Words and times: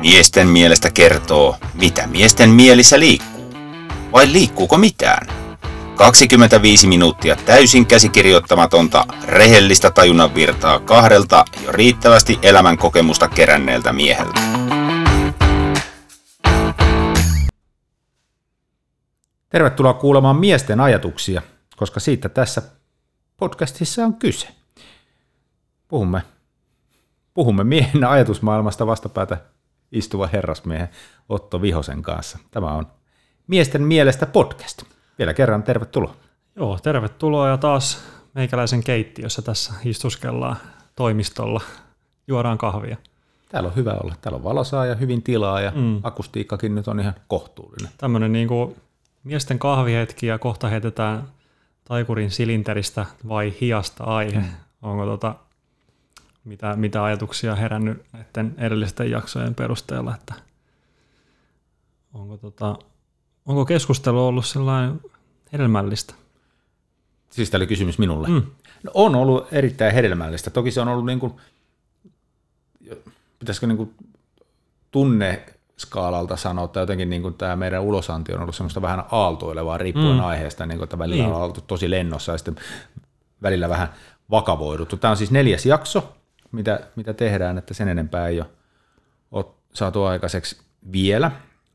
Miesten 0.00 0.48
mielestä 0.48 0.90
kertoo, 0.90 1.56
mitä 1.74 2.06
miesten 2.06 2.50
mielissä 2.50 3.00
liikkuu. 3.00 3.54
Vai 4.12 4.32
liikkuuko 4.32 4.78
mitään? 4.78 5.26
25 5.96 6.86
minuuttia 6.86 7.36
täysin 7.36 7.86
käsikirjoittamatonta, 7.86 9.04
rehellistä 9.24 9.90
tajunnan 9.90 10.34
virtaa 10.34 10.80
kahdelta 10.80 11.44
jo 11.64 11.72
riittävästi 11.72 12.38
elämän 12.42 12.78
kokemusta 12.78 13.28
keränneeltä 13.28 13.92
mieheltä. 13.92 14.40
Tervetuloa 19.48 19.94
kuulemaan 19.94 20.36
miesten 20.36 20.80
ajatuksia, 20.80 21.42
koska 21.76 22.00
siitä 22.00 22.28
tässä 22.28 22.62
podcastissa 23.36 24.04
on 24.04 24.14
kyse. 24.14 24.48
Puhumme, 25.88 26.22
puhumme 27.34 27.64
miehen 27.64 28.04
ajatusmaailmasta 28.04 28.86
vastapäätä 28.86 29.36
istuva 29.92 30.26
herrasmiehen 30.32 30.88
Otto 31.28 31.62
Vihosen 31.62 32.02
kanssa. 32.02 32.38
Tämä 32.50 32.72
on 32.72 32.86
Miesten 33.46 33.82
mielestä 33.82 34.26
podcast. 34.26 34.82
Vielä 35.18 35.34
kerran 35.34 35.62
tervetuloa. 35.62 36.14
Joo, 36.56 36.78
tervetuloa 36.82 37.48
ja 37.48 37.56
taas 37.56 38.04
meikäläisen 38.34 38.84
keittiössä 38.84 39.42
tässä 39.42 39.72
istuskellaan 39.84 40.56
toimistolla, 40.96 41.60
juodaan 42.28 42.58
kahvia. 42.58 42.96
Täällä 43.48 43.68
on 43.68 43.76
hyvä 43.76 43.92
olla. 43.92 44.14
Täällä 44.20 44.36
on 44.36 44.44
valosaa 44.44 44.86
ja 44.86 44.94
hyvin 44.94 45.22
tilaa 45.22 45.60
ja 45.60 45.72
mm. 45.74 46.00
akustiikkakin 46.02 46.74
nyt 46.74 46.88
on 46.88 47.00
ihan 47.00 47.14
kohtuullinen. 47.28 47.92
Tämmöinen 47.98 48.32
niin 48.32 48.48
kuin 48.48 48.76
miesten 49.24 49.58
kahvihetki 49.58 50.26
ja 50.26 50.38
kohta 50.38 50.68
heitetään 50.68 51.22
taikurin 51.84 52.30
silinteristä 52.30 53.06
vai 53.28 53.54
hiasta 53.60 54.04
aihe. 54.04 54.38
Mm. 54.38 54.48
Onko 54.82 55.04
tota, 55.04 55.34
mitä, 56.44 56.76
mitä 56.76 57.04
ajatuksia 57.04 57.54
herännyt 57.54 58.02
näiden 58.12 58.54
edellisten 58.58 59.10
jaksojen 59.10 59.54
perusteella, 59.54 60.14
että 60.14 60.34
onko, 62.14 62.36
tota, 62.36 62.78
onko 63.46 63.64
keskustelu 63.64 64.26
ollut 64.26 64.46
sellainen 64.46 65.00
hedelmällistä? 65.52 66.14
Siis 67.30 67.50
tämä 67.50 67.58
oli 67.58 67.66
kysymys 67.66 67.98
minulle. 67.98 68.28
Mm. 68.28 68.42
No, 68.82 68.90
on 68.94 69.14
ollut 69.14 69.52
erittäin 69.52 69.94
hedelmällistä. 69.94 70.50
Toki 70.50 70.70
se 70.70 70.80
on 70.80 70.88
ollut 70.88 71.06
niin 71.06 71.20
kuin, 71.20 71.32
pitäisikö 73.38 73.66
niin 73.66 73.76
kuin 73.76 73.94
tunne 74.90 75.46
skaalalta 75.78 76.36
sanoa, 76.36 76.64
että 76.64 76.80
jotenkin 76.80 77.10
niin 77.10 77.22
kuin 77.22 77.34
tämä 77.34 77.56
meidän 77.56 77.82
ulosanti 77.82 78.32
on 78.34 78.40
ollut 78.40 78.54
semmoista 78.54 78.82
vähän 78.82 79.04
aaltoilevaa 79.10 79.78
riippuen 79.78 80.16
mm. 80.16 80.24
aiheesta, 80.24 80.66
niin 80.66 80.78
kuin, 80.78 80.84
että 80.84 80.98
välillä 80.98 81.24
niin. 81.24 81.34
on 81.34 81.42
oltu 81.42 81.60
tosi 81.60 81.90
lennossa 81.90 82.32
ja 82.32 82.38
sitten 82.38 82.56
välillä 83.42 83.68
vähän 83.68 83.88
vakavoiduttu. 84.30 84.96
Tämä 84.96 85.10
on 85.10 85.16
siis 85.16 85.30
neljäs 85.30 85.66
jakso, 85.66 86.12
mitä, 86.52 86.80
mitä 86.96 87.14
tehdään, 87.14 87.58
että 87.58 87.74
sen 87.74 87.88
enempää 87.88 88.28
ei 88.28 88.40
ole, 88.40 88.50
ole 89.32 89.44
saatu 89.72 90.04
aikaiseksi 90.04 90.60
vielä. 90.92 91.30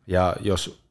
Ja 0.08 0.36
jos 0.42 0.84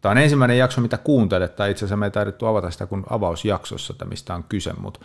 tämä 0.00 0.10
on 0.10 0.18
ensimmäinen 0.18 0.58
jakso, 0.58 0.80
mitä 0.80 0.98
kuuntelet, 0.98 1.56
tai 1.56 1.70
itse 1.70 1.84
asiassa 1.84 1.96
me 1.96 2.06
ei 2.06 2.10
taidettu 2.10 2.46
avata 2.46 2.70
sitä 2.70 2.86
kuin 2.86 3.04
avausjaksossa, 3.10 3.92
että 3.92 4.04
mistä 4.04 4.34
on 4.34 4.44
kyse, 4.44 4.72
mutta, 4.72 5.00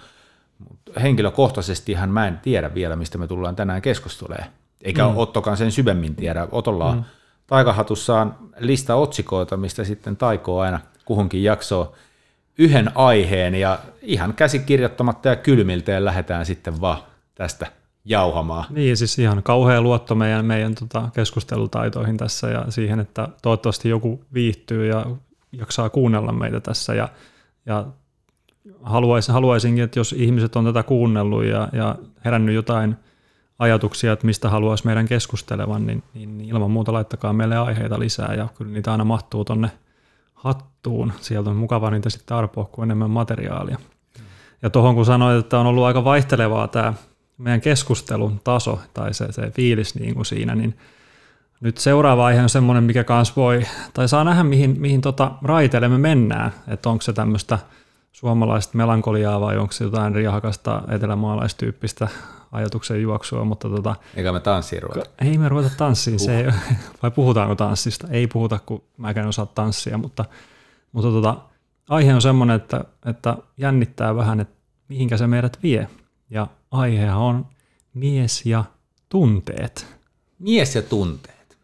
mutta 0.69 0.99
henkilökohtaisestihan 0.99 2.09
mä 2.09 2.27
en 2.27 2.39
tiedä 2.39 2.73
vielä, 2.73 2.95
mistä 2.95 3.17
me 3.17 3.27
tullaan 3.27 3.55
tänään 3.55 3.81
keskustelemaan. 3.81 4.49
Eikä 4.81 5.07
mm. 5.07 5.17
Ottokaan 5.17 5.57
sen 5.57 5.71
syvemmin 5.71 6.15
tiedä. 6.15 6.47
Otolla 6.51 6.85
on 6.85 6.97
mm. 6.97 7.03
taikahatussaan 7.47 8.35
lista 8.59 8.95
otsikoita, 8.95 9.57
mistä 9.57 9.83
sitten 9.83 10.17
taikoo 10.17 10.59
aina 10.59 10.79
kuhunkin 11.05 11.43
jaksoon 11.43 11.91
yhden 12.57 12.91
aiheen 12.95 13.55
ja 13.55 13.79
ihan 14.01 14.33
käsikirjoittamatta 14.33 15.29
ja 15.29 15.35
kylmiltä 15.35 16.05
lähdetään 16.05 16.45
sitten 16.45 16.81
vaan 16.81 16.97
tästä 17.35 17.67
jauhamaan. 18.09 18.65
Niin, 18.69 18.97
siis 18.97 19.19
ihan 19.19 19.43
kauhea 19.43 19.81
luotto 19.81 20.15
meidän, 20.15 20.45
meidän 20.45 20.75
tota 20.75 21.09
keskustelutaitoihin 21.13 22.17
tässä 22.17 22.47
ja 22.47 22.65
siihen, 22.69 22.99
että 22.99 23.27
toivottavasti 23.41 23.89
joku 23.89 24.23
viihtyy 24.33 24.85
ja 24.85 25.05
jaksaa 25.51 25.89
kuunnella 25.89 26.31
meitä 26.31 26.59
tässä 26.59 26.93
ja, 26.93 27.09
ja 27.65 27.85
haluaisin, 28.81 29.33
haluaisinkin, 29.33 29.83
että 29.83 29.99
jos 29.99 30.13
ihmiset 30.13 30.55
on 30.55 30.65
tätä 30.65 30.83
kuunnellut 30.83 31.43
ja, 31.45 31.69
ja 31.73 31.95
herännyt 32.25 32.55
jotain 32.55 32.95
ajatuksia, 33.59 34.11
että 34.13 34.25
mistä 34.25 34.49
haluaisi 34.49 34.85
meidän 34.85 35.07
keskustelevan, 35.07 35.87
niin, 35.87 36.03
niin, 36.13 36.37
niin 36.37 36.49
ilman 36.49 36.71
muuta 36.71 36.93
laittakaa 36.93 37.33
meille 37.33 37.57
aiheita 37.57 37.99
lisää 37.99 38.33
ja 38.33 38.47
kyllä 38.57 38.71
niitä 38.71 38.91
aina 38.91 39.05
mahtuu 39.05 39.45
tonne 39.45 39.71
hattuun. 40.33 41.13
Sieltä 41.21 41.49
on 41.49 41.55
mukava 41.55 41.91
niitä 41.91 42.09
sitten 42.09 42.37
arpoa 42.37 42.65
kuin 42.65 42.83
enemmän 42.83 43.09
materiaalia. 43.09 43.77
Ja 44.61 44.69
tuohon 44.69 44.95
kun 44.95 45.05
sanoit, 45.05 45.39
että 45.39 45.59
on 45.59 45.67
ollut 45.67 45.83
aika 45.83 46.03
vaihtelevaa 46.03 46.67
tämä 46.67 46.93
meidän 47.39 47.61
keskustelun 47.61 48.41
taso 48.43 48.79
tai 48.93 49.13
se, 49.13 49.31
se 49.31 49.51
fiilis 49.51 49.95
niin 49.95 50.15
kuin 50.15 50.25
siinä, 50.25 50.55
niin 50.55 50.77
nyt 51.61 51.77
seuraava 51.77 52.25
aihe 52.25 52.41
on 52.41 52.49
semmoinen, 52.49 52.83
mikä 52.83 53.03
kanssa 53.03 53.33
voi, 53.35 53.65
tai 53.93 54.07
saa 54.07 54.23
nähdä, 54.23 54.43
mihin, 54.43 54.75
mihin 54.79 55.01
tota 55.01 55.31
raiteille 55.41 55.87
me 55.87 55.97
mennään, 55.97 56.51
että 56.67 56.89
onko 56.89 57.01
se 57.01 57.13
tämmöistä 57.13 57.59
suomalaista 58.11 58.77
melankoliaa 58.77 59.41
vai 59.41 59.57
onko 59.57 59.71
se 59.71 59.83
jotain 59.83 60.15
riahakasta 60.15 60.81
etelämaalaistyyppistä 60.91 62.07
ajatuksen 62.51 63.01
juoksua, 63.01 63.43
mutta 63.43 63.69
tota, 63.69 63.95
Eikä 64.15 64.31
me 64.31 64.39
tanssiin 64.39 64.83
ruveta. 64.83 65.09
Ei 65.25 65.37
me 65.37 65.49
ruveta 65.49 65.69
tanssiin, 65.77 66.15
uh. 66.15 66.25
se 66.25 66.39
ei, 66.39 66.51
vai 67.03 67.11
puhutaanko 67.11 67.55
tanssista? 67.55 68.07
Ei 68.11 68.27
puhuta, 68.27 68.59
kun 68.65 68.83
mä 68.97 69.11
en 69.11 69.27
osaa 69.27 69.45
tanssia, 69.45 69.97
mutta, 69.97 70.25
mutta 70.91 71.11
tota, 71.11 71.37
aihe 71.89 72.15
on 72.15 72.21
semmoinen, 72.21 72.55
että, 72.55 72.85
että 73.05 73.37
jännittää 73.57 74.15
vähän, 74.15 74.39
että 74.39 74.55
mihinkä 74.87 75.17
se 75.17 75.27
meidät 75.27 75.59
vie. 75.63 75.87
Ja 76.29 76.47
aihe 76.71 77.13
on 77.13 77.45
mies 77.93 78.45
ja 78.45 78.63
tunteet. 79.09 79.87
Mies 80.39 80.75
ja 80.75 80.81
tunteet. 80.81 81.57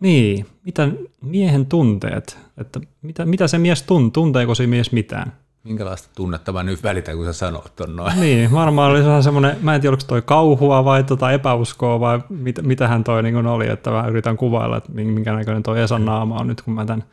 Niin, 0.00 0.46
mitä 0.64 0.88
miehen 1.20 1.66
tunteet, 1.66 2.38
että 2.58 2.80
mitä, 3.02 3.26
mitä 3.26 3.48
se 3.48 3.58
mies 3.58 3.82
tuntee, 3.82 4.12
tunteeko 4.12 4.54
se 4.54 4.66
mies 4.66 4.92
mitään? 4.92 5.32
Minkälaista 5.64 6.08
tunnetta 6.16 6.52
mä 6.52 6.62
nyt 6.62 6.82
välitän, 6.82 7.16
kun 7.16 7.24
sä 7.24 7.32
sanot 7.32 7.76
ton 7.76 7.96
noin? 7.96 8.20
Niin, 8.20 8.52
varmaan 8.52 8.90
oli 8.90 8.98
sellainen 8.98 9.22
semmoinen, 9.22 9.56
mä 9.60 9.74
en 9.74 9.80
tiedä, 9.80 9.90
oliko 9.90 10.04
toi 10.06 10.22
kauhua 10.22 10.84
vai 10.84 11.04
tota 11.04 11.30
epäuskoa 11.30 12.00
vai 12.00 12.20
mit, 12.28 12.62
mitähän 12.62 13.04
toi 13.04 13.22
niin 13.22 13.46
oli, 13.46 13.68
että 13.68 13.90
mä 13.90 14.06
yritän 14.08 14.36
kuvailla, 14.36 14.76
että 14.76 14.92
minkä 14.92 15.32
näköinen 15.32 15.62
toi 15.62 15.80
Esan 15.80 16.04
naama 16.04 16.36
on 16.36 16.46
nyt, 16.46 16.62
kun 16.62 16.74
mä 16.74 16.84
tämän 16.86 17.04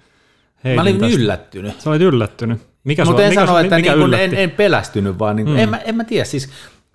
heitin 0.64 0.76
Mä 0.76 0.82
olin 0.82 1.00
tästä. 1.00 1.18
yllättynyt. 1.18 1.82
Sä 1.82 1.90
olit 1.90 2.02
yllättynyt. 2.02 2.62
Mikä 2.84 3.06
Mutta 3.06 3.24
en 3.24 3.30
mikä 3.30 3.46
sano, 3.46 3.60
että 3.60 3.76
mikä 3.76 3.96
niin 3.96 4.14
en, 4.14 4.34
en 4.34 4.52
pelästynyt, 4.52 5.20
vaan 5.20 5.36
niin 5.36 5.46
kuin, 5.46 5.56
mm. 5.56 5.64
en, 5.64 5.70
mä, 5.70 5.78
en 5.78 5.96
mä 5.96 6.04
tiedä, 6.04 6.26
siis 6.26 6.50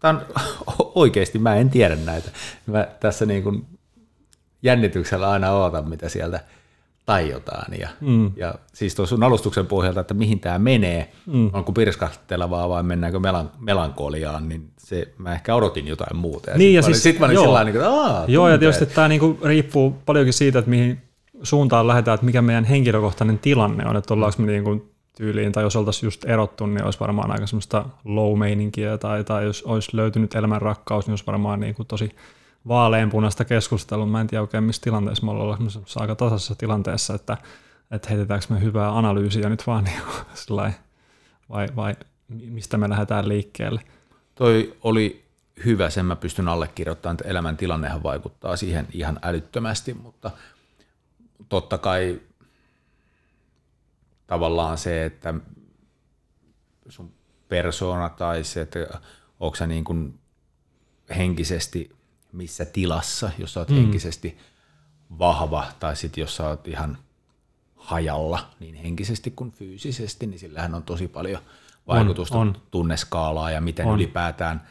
Tämä 0.04 0.20
on, 0.20 0.26
oikeasti 1.04 1.38
mä 1.38 1.56
en 1.56 1.70
tiedä 1.70 1.96
näitä. 1.96 2.30
Mä 2.66 2.86
tässä 3.00 3.26
niin 3.26 3.42
kuin 3.42 3.66
jännityksellä 4.62 5.30
aina 5.30 5.50
ootan, 5.50 5.88
mitä 5.88 6.08
sieltä 6.08 6.40
tajotaan. 7.06 7.72
Ja, 7.80 7.88
mm. 8.00 8.32
ja 8.36 8.54
siis 8.72 8.94
tuon 8.94 9.08
sun 9.08 9.22
alustuksen 9.22 9.66
pohjalta, 9.66 10.00
että 10.00 10.14
mihin 10.14 10.40
tämä 10.40 10.58
menee, 10.58 11.12
mm. 11.26 11.50
onko 11.52 11.72
pirskahtelevaa 11.72 12.68
vai 12.68 12.82
mennäänkö 12.82 13.20
melan, 13.20 13.50
melankoliaan, 13.60 14.48
niin 14.48 14.70
se, 14.78 15.08
mä 15.18 15.34
ehkä 15.34 15.54
odotin 15.54 15.88
jotain 15.88 16.16
muuta. 16.16 16.50
Ja 16.50 16.58
niin, 16.58 16.82
sitten 16.82 16.92
ja 16.92 17.00
siis, 17.00 17.18
mä 17.18 17.26
olin, 17.26 17.34
joo, 17.34 17.64
niin 17.64 17.82
Aa, 17.82 18.24
joo, 18.28 18.48
ja 18.48 18.58
tietysti 18.58 18.86
tämä 18.86 19.08
niinku 19.08 19.38
riippuu 19.44 19.96
paljonkin 20.06 20.32
siitä, 20.32 20.58
että 20.58 20.70
mihin 20.70 21.02
suuntaan 21.42 21.88
lähdetään, 21.88 22.14
että 22.14 22.26
mikä 22.26 22.42
meidän 22.42 22.64
henkilökohtainen 22.64 23.38
tilanne 23.38 23.86
on, 23.86 23.96
että 23.96 24.14
ollaanko 24.14 24.42
me 24.42 24.52
niin 24.52 24.93
tyyliin, 25.16 25.52
tai 25.52 25.62
jos 25.62 25.76
oltaisiin 25.76 26.06
just 26.06 26.24
erottu, 26.24 26.66
niin 26.66 26.84
olisi 26.84 27.00
varmaan 27.00 27.30
aika 27.30 27.46
semmoista 27.46 27.84
low-meininkiä, 28.04 28.98
tai, 28.98 29.24
tai 29.24 29.44
jos 29.44 29.62
olisi 29.62 29.96
löytynyt 29.96 30.34
elämän 30.34 30.62
rakkaus, 30.62 31.06
niin 31.06 31.12
olisi 31.12 31.26
varmaan 31.26 31.60
niin 31.60 31.74
kuin 31.74 31.86
tosi 31.86 32.10
vaaleanpunaista 32.68 33.44
keskustelua. 33.44 34.06
Mä 34.06 34.20
en 34.20 34.26
tiedä 34.26 34.42
oikein, 34.42 34.64
missä 34.64 34.82
tilanteessa 34.82 35.24
me 35.24 35.30
ollaan 35.30 35.58
aika 35.96 36.14
tasaisessa 36.14 36.54
tilanteessa, 36.54 37.14
että, 37.14 37.36
että 37.90 38.08
heitetäänkö 38.08 38.46
me 38.48 38.60
hyvää 38.60 38.98
analyysiä 38.98 39.48
nyt 39.48 39.66
vaan 39.66 39.84
niin 40.54 40.74
vai, 41.50 41.68
vai 41.76 41.94
mistä 42.28 42.78
me 42.78 42.88
lähdetään 42.88 43.28
liikkeelle. 43.28 43.80
Toi 44.34 44.76
oli 44.82 45.24
hyvä, 45.64 45.90
sen 45.90 46.06
mä 46.06 46.16
pystyn 46.16 46.48
allekirjoittamaan, 46.48 47.14
että 47.14 47.28
elämän 47.28 47.56
tilannehan 47.56 48.02
vaikuttaa 48.02 48.56
siihen 48.56 48.86
ihan 48.92 49.18
älyttömästi, 49.22 49.94
mutta 49.94 50.30
totta 51.48 51.78
kai 51.78 52.20
tavallaan 54.26 54.78
se, 54.78 55.04
että 55.04 55.34
sun 56.88 57.14
persoona 57.48 58.08
tai 58.08 58.44
se, 58.44 58.60
että 58.60 59.00
onko 59.40 59.56
sä 59.56 59.66
niin 59.66 59.84
kuin 59.84 60.18
henkisesti 61.16 61.90
missä 62.32 62.64
tilassa, 62.64 63.30
jos 63.38 63.52
sä 63.52 63.60
oot 63.60 63.68
mm. 63.68 63.76
henkisesti 63.76 64.38
vahva 65.18 65.66
tai 65.80 65.96
sitten 65.96 66.22
jos 66.22 66.36
sä 66.36 66.48
oot 66.48 66.68
ihan 66.68 66.98
hajalla 67.76 68.50
niin 68.60 68.74
henkisesti 68.74 69.30
kuin 69.30 69.52
fyysisesti, 69.52 70.26
niin 70.26 70.38
sillähän 70.38 70.74
on 70.74 70.82
tosi 70.82 71.08
paljon 71.08 71.42
vaikutusta 71.86 72.38
on, 72.38 72.48
on. 72.48 72.56
tunneskaalaa 72.70 73.50
ja 73.50 73.60
miten 73.60 73.86
on. 73.86 73.94
ylipäätään 73.94 74.62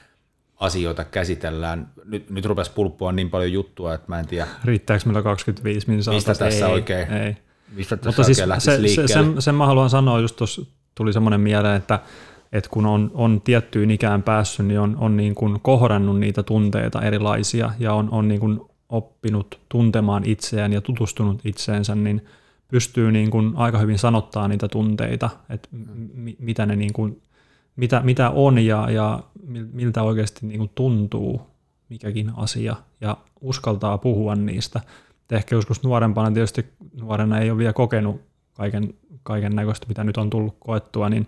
asioita 0.56 1.04
käsitellään. 1.04 1.92
Nyt, 2.06 2.30
nyt 2.30 2.46
rupesi 2.46 2.72
pulppua 2.72 3.12
niin 3.12 3.30
paljon 3.30 3.52
juttua, 3.52 3.94
että 3.94 4.06
mä 4.08 4.20
en 4.20 4.28
tiedä. 4.28 4.48
Riittääkö 4.66 5.06
meillä 5.06 5.22
25 5.22 5.88
minuuttia? 5.88 6.14
Mistä 6.14 6.36
tässä 6.36 6.66
ei, 6.66 6.72
oikein 6.72 7.12
ei. 7.12 7.38
Mistä 7.76 7.98
Mutta 8.06 8.24
siis 8.24 8.38
se, 8.38 8.80
se, 8.96 9.08
sen, 9.08 9.42
sen 9.42 9.56
mä 9.56 9.66
haluan 9.66 9.90
sanoa, 9.90 10.20
just 10.20 10.36
tuossa 10.36 10.62
tuli 10.96 11.14
semmoinen 11.14 11.42
mieleen, 11.42 11.76
että, 11.76 12.00
että 12.52 12.70
kun 12.70 12.86
on, 12.86 13.12
on 13.14 13.42
tiettyyn 13.42 13.92
ikään 13.92 14.24
päässyt, 14.24 14.66
niin 14.66 14.80
on, 14.80 14.98
on 15.00 15.18
niin 15.18 15.36
kuin 15.36 15.60
kohdannut 15.62 16.20
niitä 16.20 16.44
tunteita 16.44 17.02
erilaisia 17.02 17.72
ja 17.80 17.94
on, 17.94 18.10
on 18.12 18.28
niin 18.28 18.40
kuin 18.40 18.60
oppinut 18.90 19.60
tuntemaan 19.70 20.24
itseään 20.26 20.74
ja 20.74 20.82
tutustunut 20.82 21.46
itseensä, 21.46 21.96
niin 21.96 22.26
pystyy 22.68 23.12
niin 23.12 23.32
kuin 23.32 23.54
aika 23.56 23.78
hyvin 23.78 24.00
sanottaa 24.00 24.48
niitä 24.48 24.68
tunteita, 24.68 25.30
että 25.50 25.70
m- 25.72 26.38
mitä, 26.40 26.66
ne 26.66 26.76
niin 26.76 26.94
kuin, 26.94 27.22
mitä, 27.76 28.02
mitä 28.04 28.30
on 28.30 28.60
ja, 28.60 28.92
ja 28.92 29.24
miltä 29.72 30.04
oikeasti 30.04 30.46
niin 30.48 30.58
kuin 30.58 30.72
tuntuu 30.76 31.42
mikäkin 31.90 32.32
asia 32.38 32.76
ja 33.02 33.18
uskaltaa 33.42 33.98
puhua 33.98 34.36
niistä. 34.36 34.82
Ehkä 35.34 35.56
joskus 35.56 35.84
nuorempana 35.84 36.32
tietysti 36.32 36.66
nuorena 37.02 37.40
ei 37.40 37.52
ole 37.52 37.58
vielä 37.58 37.74
kokenut 37.74 38.22
kaiken, 38.54 38.94
kaiken 39.24 39.56
näköistä, 39.56 39.88
mitä 39.88 40.04
nyt 40.04 40.18
on 40.18 40.30
tullut 40.30 40.56
koettua, 40.60 41.10
niin, 41.10 41.28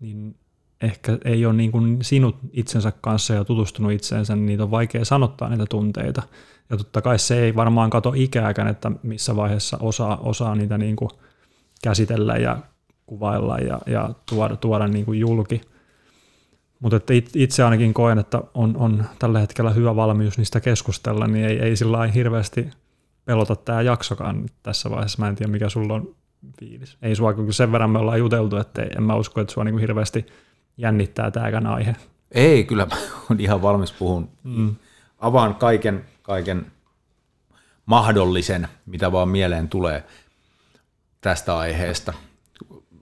niin 0.00 0.36
ehkä 0.80 1.18
ei 1.24 1.46
ole 1.46 1.54
niin 1.54 1.72
kuin 1.72 1.98
sinut 2.02 2.36
itsensä 2.52 2.92
kanssa 3.00 3.34
ja 3.34 3.44
tutustunut 3.44 3.92
itseensä, 3.92 4.36
niin 4.36 4.46
niitä 4.46 4.62
on 4.62 4.70
vaikea 4.70 5.04
sanottaa 5.04 5.48
niitä 5.48 5.66
tunteita. 5.70 6.22
Ja 6.70 6.76
totta 6.76 7.02
kai 7.02 7.18
se 7.18 7.42
ei 7.42 7.56
varmaan 7.56 7.90
kato 7.90 8.12
ikääkään, 8.16 8.68
että 8.68 8.92
missä 9.02 9.36
vaiheessa 9.36 9.76
osaa, 9.80 10.16
osaa 10.16 10.54
niitä 10.54 10.78
niin 10.78 10.96
kuin 10.96 11.10
käsitellä 11.84 12.36
ja 12.36 12.58
kuvailla 13.06 13.58
ja, 13.58 13.80
ja 13.86 14.10
tuoda, 14.28 14.56
tuoda 14.56 14.88
niin 14.88 15.04
kuin 15.04 15.20
julki. 15.20 15.60
Mutta 16.80 17.00
itse 17.34 17.64
ainakin 17.64 17.94
koen, 17.94 18.18
että 18.18 18.42
on, 18.54 18.76
on 18.76 19.04
tällä 19.18 19.38
hetkellä 19.38 19.70
hyvä 19.70 19.96
valmius 19.96 20.38
niistä 20.38 20.60
keskustella, 20.60 21.26
niin 21.26 21.44
ei, 21.44 21.58
ei 21.58 21.76
sillä 21.76 22.06
hirveästi 22.06 22.70
pelota 23.24 23.56
tämä 23.56 23.82
jaksokaan 23.82 24.46
tässä 24.62 24.90
vaiheessa. 24.90 25.22
Mä 25.22 25.28
en 25.28 25.36
tiedä, 25.36 25.52
mikä 25.52 25.68
sulla 25.68 25.94
on 25.94 26.14
fiilis. 26.60 26.98
Ei 27.02 27.16
sua, 27.16 27.34
kun 27.34 27.52
sen 27.52 27.72
verran 27.72 27.90
me 27.90 27.98
ollaan 27.98 28.18
juteltu, 28.18 28.56
että 28.56 28.82
en 28.82 29.02
mä 29.02 29.14
usko, 29.14 29.40
että 29.40 29.52
sua 29.52 29.64
niin 29.64 29.72
kuin 29.72 29.80
hirveästi 29.80 30.26
jännittää 30.76 31.30
tämäkään 31.30 31.66
aihe. 31.66 31.96
Ei, 32.32 32.64
kyllä 32.64 32.86
mä 32.86 32.96
olen 33.30 33.40
ihan 33.40 33.62
valmis 33.62 33.92
puhun. 33.92 34.28
Mm. 34.42 34.76
Avaan 35.18 35.54
kaiken, 35.54 36.04
kaiken 36.22 36.66
mahdollisen, 37.86 38.68
mitä 38.86 39.12
vaan 39.12 39.28
mieleen 39.28 39.68
tulee 39.68 40.04
tästä 41.20 41.58
aiheesta. 41.58 42.12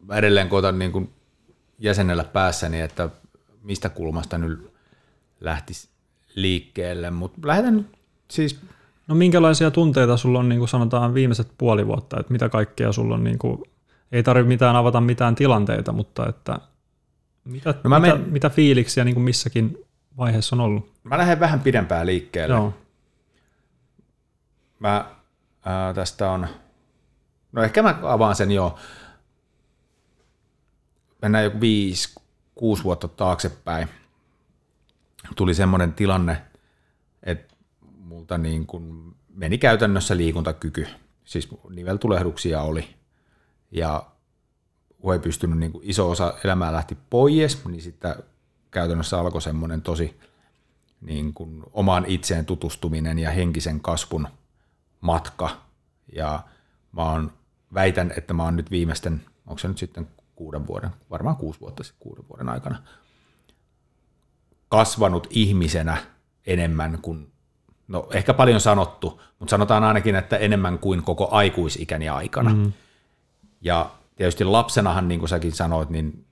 Mä 0.06 0.16
edelleen 0.16 0.48
koitan 0.48 0.78
niin 0.78 0.92
kuin 0.92 1.12
jäsenellä 1.78 2.24
päässäni, 2.24 2.80
että 2.80 3.08
mistä 3.62 3.88
kulmasta 3.88 4.38
nyt 4.38 4.72
lähtisi 5.40 5.88
liikkeelle, 6.34 7.10
mutta 7.10 7.38
lähdetään 7.44 7.76
nyt 7.76 7.86
siis... 8.30 8.60
No 9.08 9.14
minkälaisia 9.14 9.70
tunteita 9.70 10.16
sulla 10.16 10.38
on, 10.38 10.48
niin 10.48 10.58
kuin 10.58 10.68
sanotaan, 10.68 11.14
viimeiset 11.14 11.52
puoli 11.58 11.86
vuotta, 11.86 12.20
että 12.20 12.32
mitä 12.32 12.48
kaikkea 12.48 12.92
sulla 12.92 13.14
on, 13.14 13.24
niin 13.24 13.38
kuin, 13.38 13.62
ei 14.12 14.22
tarvitse 14.22 14.48
mitään 14.48 14.76
avata 14.76 15.00
mitään 15.00 15.34
tilanteita, 15.34 15.92
mutta 15.92 16.28
että 16.28 16.58
mitä, 17.44 17.74
no 17.84 17.90
mä 17.90 18.00
mitä, 18.00 18.14
men... 18.14 18.28
mitä 18.28 18.50
fiiliksiä 18.50 19.04
niin 19.04 19.14
kuin 19.14 19.24
missäkin 19.24 19.78
vaiheessa 20.16 20.56
on 20.56 20.60
ollut? 20.60 20.92
Mä 21.04 21.18
lähden 21.18 21.40
vähän 21.40 21.60
pidempään 21.60 22.06
liikkeelle. 22.06 22.54
Joo. 22.54 22.74
Mä, 24.78 25.10
ää, 25.64 25.94
tästä 25.94 26.30
on, 26.30 26.46
no 27.52 27.62
ehkä 27.62 27.82
mä 27.82 27.98
avaan 28.02 28.36
sen 28.36 28.50
jo, 28.50 28.78
mennään 31.22 31.44
joku 31.44 31.60
viisi, 31.60 32.20
kuusi 32.54 32.84
vuotta 32.84 33.08
taaksepäin. 33.08 33.88
Tuli 35.36 35.54
semmoinen 35.54 35.92
tilanne, 35.92 36.42
että 37.22 37.54
multa 38.18 38.38
niin 38.38 38.66
kuin 38.66 39.14
meni 39.28 39.58
käytännössä 39.58 40.16
liikuntakyky, 40.16 40.86
siis 41.24 41.48
niveltulehduksia 41.70 42.62
oli. 42.62 42.94
Ja 43.70 44.06
kun 45.00 45.12
ei 45.12 45.18
pystynyt, 45.18 45.58
niin 45.58 45.72
iso 45.82 46.10
osa 46.10 46.34
elämää 46.44 46.72
lähti 46.72 46.98
pois, 47.10 47.64
niin 47.64 47.82
sitten 47.82 48.14
käytännössä 48.70 49.20
alkoi 49.20 49.42
semmoinen 49.42 49.82
tosi 49.82 50.20
niin 51.00 51.34
kuin 51.34 51.62
omaan 51.72 52.04
itseen 52.06 52.46
tutustuminen 52.46 53.18
ja 53.18 53.30
henkisen 53.30 53.80
kasvun 53.80 54.28
matka. 55.00 55.50
Ja 56.12 56.44
mä 56.92 57.02
oon, 57.02 57.32
väitän, 57.74 58.12
että 58.16 58.34
mä 58.34 58.44
oon 58.44 58.56
nyt 58.56 58.70
viimeisten, 58.70 59.22
onko 59.46 59.58
se 59.58 59.68
nyt 59.68 59.78
sitten 59.78 60.08
kuuden 60.36 60.66
vuoden, 60.66 60.90
varmaan 61.10 61.36
kuusi 61.36 61.60
vuotta 61.60 61.82
sitten 61.82 62.00
kuuden 62.00 62.28
vuoden 62.28 62.48
aikana, 62.48 62.82
kasvanut 64.68 65.26
ihmisenä 65.30 65.96
enemmän 66.46 66.98
kuin, 67.02 67.32
no 67.88 68.08
ehkä 68.12 68.34
paljon 68.34 68.60
sanottu, 68.60 69.22
mutta 69.38 69.50
sanotaan 69.50 69.84
ainakin, 69.84 70.16
että 70.16 70.36
enemmän 70.36 70.78
kuin 70.78 71.02
koko 71.02 71.28
aikuisikäni 71.30 72.08
aikana. 72.08 72.50
Mm. 72.50 72.72
Ja 73.60 73.90
tietysti 74.16 74.44
lapsenahan, 74.44 75.08
niin 75.08 75.20
kuin 75.20 75.28
säkin 75.28 75.52
sanoit, 75.52 75.90
niin 75.90 76.24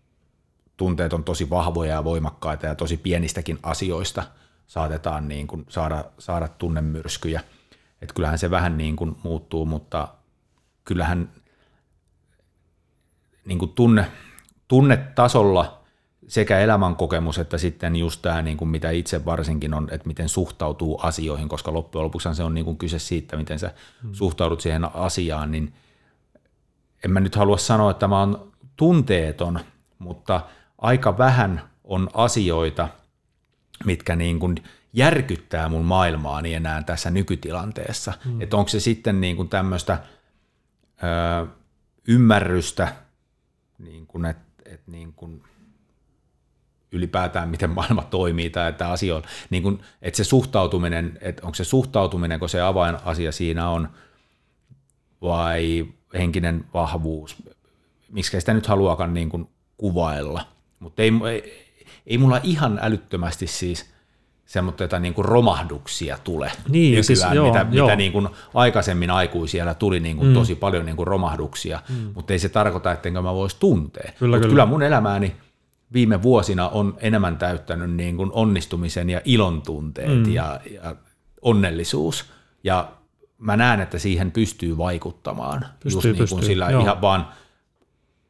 tunteet 0.76 1.12
on 1.12 1.24
tosi 1.24 1.50
vahvoja 1.50 1.94
ja 1.94 2.04
voimakkaita 2.04 2.66
ja 2.66 2.74
tosi 2.74 2.96
pienistäkin 2.96 3.58
asioista 3.62 4.22
saatetaan 4.66 5.28
niin 5.28 5.46
kuin 5.46 5.66
saada, 5.68 6.04
saada 6.18 6.48
tunnemyrskyjä. 6.48 7.40
Et 8.02 8.12
kyllähän 8.12 8.38
se 8.38 8.50
vähän 8.50 8.78
niin 8.78 8.96
kuin 8.96 9.16
muuttuu, 9.22 9.66
mutta 9.66 10.08
kyllähän 10.84 11.30
niin 13.44 13.58
kuin 13.58 13.72
tunne, 13.72 14.06
tunnetasolla 14.68 15.75
sekä 16.28 16.58
elämänkokemus 16.58 17.38
että 17.38 17.58
sitten 17.58 17.96
just 17.96 18.22
tämä, 18.22 18.42
niin 18.42 18.56
kuin 18.56 18.68
mitä 18.68 18.90
itse 18.90 19.24
varsinkin 19.24 19.74
on, 19.74 19.88
että 19.92 20.06
miten 20.06 20.28
suhtautuu 20.28 20.98
asioihin, 21.02 21.48
koska 21.48 21.72
loppujen 21.72 22.04
lopuksi 22.04 22.34
se 22.34 22.42
on 22.42 22.54
niin 22.54 22.64
kuin 22.64 22.78
kyse 22.78 22.98
siitä, 22.98 23.36
miten 23.36 23.58
sä 23.58 23.70
hmm. 24.02 24.14
suhtaudut 24.14 24.60
siihen 24.60 24.94
asiaan, 24.94 25.52
niin– 25.52 25.72
en 27.04 27.10
mä 27.10 27.20
nyt 27.20 27.34
halua 27.34 27.58
sanoa, 27.58 27.90
että 27.90 28.08
mä 28.08 28.20
oon 28.20 28.52
tunteeton, 28.76 29.60
mutta 29.98 30.40
aika 30.78 31.18
vähän 31.18 31.62
on 31.84 32.10
asioita, 32.14 32.88
mitkä 33.84 34.16
niin 34.16 34.38
kuin 34.38 34.54
järkyttää 34.92 35.68
mun 35.68 35.84
maailmaani 35.84 36.54
enää 36.54 36.82
tässä 36.82 37.10
nykytilanteessa. 37.10 38.12
Mm. 38.24 38.40
Että 38.40 38.56
onko 38.56 38.68
se 38.68 38.80
sitten 38.80 39.20
niin 39.20 39.36
kuin 39.36 39.48
tämmöistä 39.48 39.98
ö, 41.02 41.46
ymmärrystä, 42.08 42.88
niin 43.78 44.06
kuin, 44.06 44.24
että 44.24 44.62
et 44.64 44.86
niin 44.86 45.12
kuin 45.12 45.42
ylipäätään 46.96 47.48
miten 47.48 47.70
maailma 47.70 48.02
toimii 48.02 48.50
tai 48.50 48.68
että 48.68 48.90
asia 48.90 49.16
on, 49.16 49.22
niin 49.50 49.62
kuin, 49.62 49.80
että 50.02 50.16
se 50.16 50.24
suhtautuminen, 50.24 51.18
että 51.20 51.42
onko 51.46 51.54
se 51.54 51.64
suhtautuminen, 51.64 52.40
kun 52.40 52.48
se 52.48 52.60
avainasia 52.60 53.32
siinä 53.32 53.68
on, 53.68 53.88
vai 55.22 55.86
henkinen 56.14 56.64
vahvuus, 56.74 57.36
miksi 58.12 58.40
sitä 58.40 58.54
nyt 58.54 58.66
haluakaan 58.66 59.14
niin 59.14 59.28
kuin 59.28 59.48
kuvailla. 59.76 60.46
Mutta 60.78 61.02
ei, 61.02 61.12
ei, 61.30 61.66
ei 62.06 62.18
mulla 62.18 62.40
ihan 62.42 62.78
älyttömästi 62.82 63.46
siis 63.46 63.96
semmoista 64.46 64.98
niin 64.98 65.14
kuin 65.14 65.24
romahduksia 65.24 66.18
tule 66.24 66.52
niin, 66.68 66.84
nykyään, 66.84 67.04
siis, 67.04 67.26
joo, 67.34 67.46
mitä, 67.46 67.66
joo. 67.70 67.86
mitä 67.86 67.96
niin 67.96 68.12
kuin 68.12 68.28
aikaisemmin 68.54 69.10
aikuisia 69.10 69.74
tuli 69.74 70.00
niin 70.00 70.16
kuin 70.16 70.28
mm. 70.28 70.34
tosi 70.34 70.54
paljon 70.54 70.86
niin 70.86 70.96
kuin 70.96 71.06
romahduksia, 71.06 71.82
mm. 71.88 72.10
mutta 72.14 72.32
ei 72.32 72.38
se 72.38 72.48
tarkoita, 72.48 72.92
ettenkö 72.92 73.22
mä 73.22 73.34
voisi 73.34 73.56
tuntea. 73.60 74.12
Kyllä, 74.18 74.36
kyllä. 74.36 74.48
kyllä 74.48 74.66
mun 74.66 74.82
elämääni 74.82 75.36
viime 75.92 76.22
vuosina 76.22 76.68
on 76.68 76.96
enemmän 77.00 77.36
täyttänyt 77.38 77.90
niin 77.90 78.16
kuin 78.16 78.30
onnistumisen 78.32 79.10
ja 79.10 79.20
ilon 79.24 79.62
tunteet 79.62 80.26
mm. 80.26 80.32
ja, 80.32 80.60
ja 80.70 80.96
onnellisuus. 81.42 82.24
Ja 82.64 82.92
mä 83.38 83.56
näen, 83.56 83.80
että 83.80 83.98
siihen 83.98 84.30
pystyy 84.30 84.78
vaikuttamaan 84.78 85.66
pystyy, 85.80 86.10
just 86.10 86.18
niin 86.18 86.28
kuin 86.28 86.44
sillä 86.44 86.70
joo. 86.70 86.82
ihan 86.82 87.00
vaan 87.00 87.28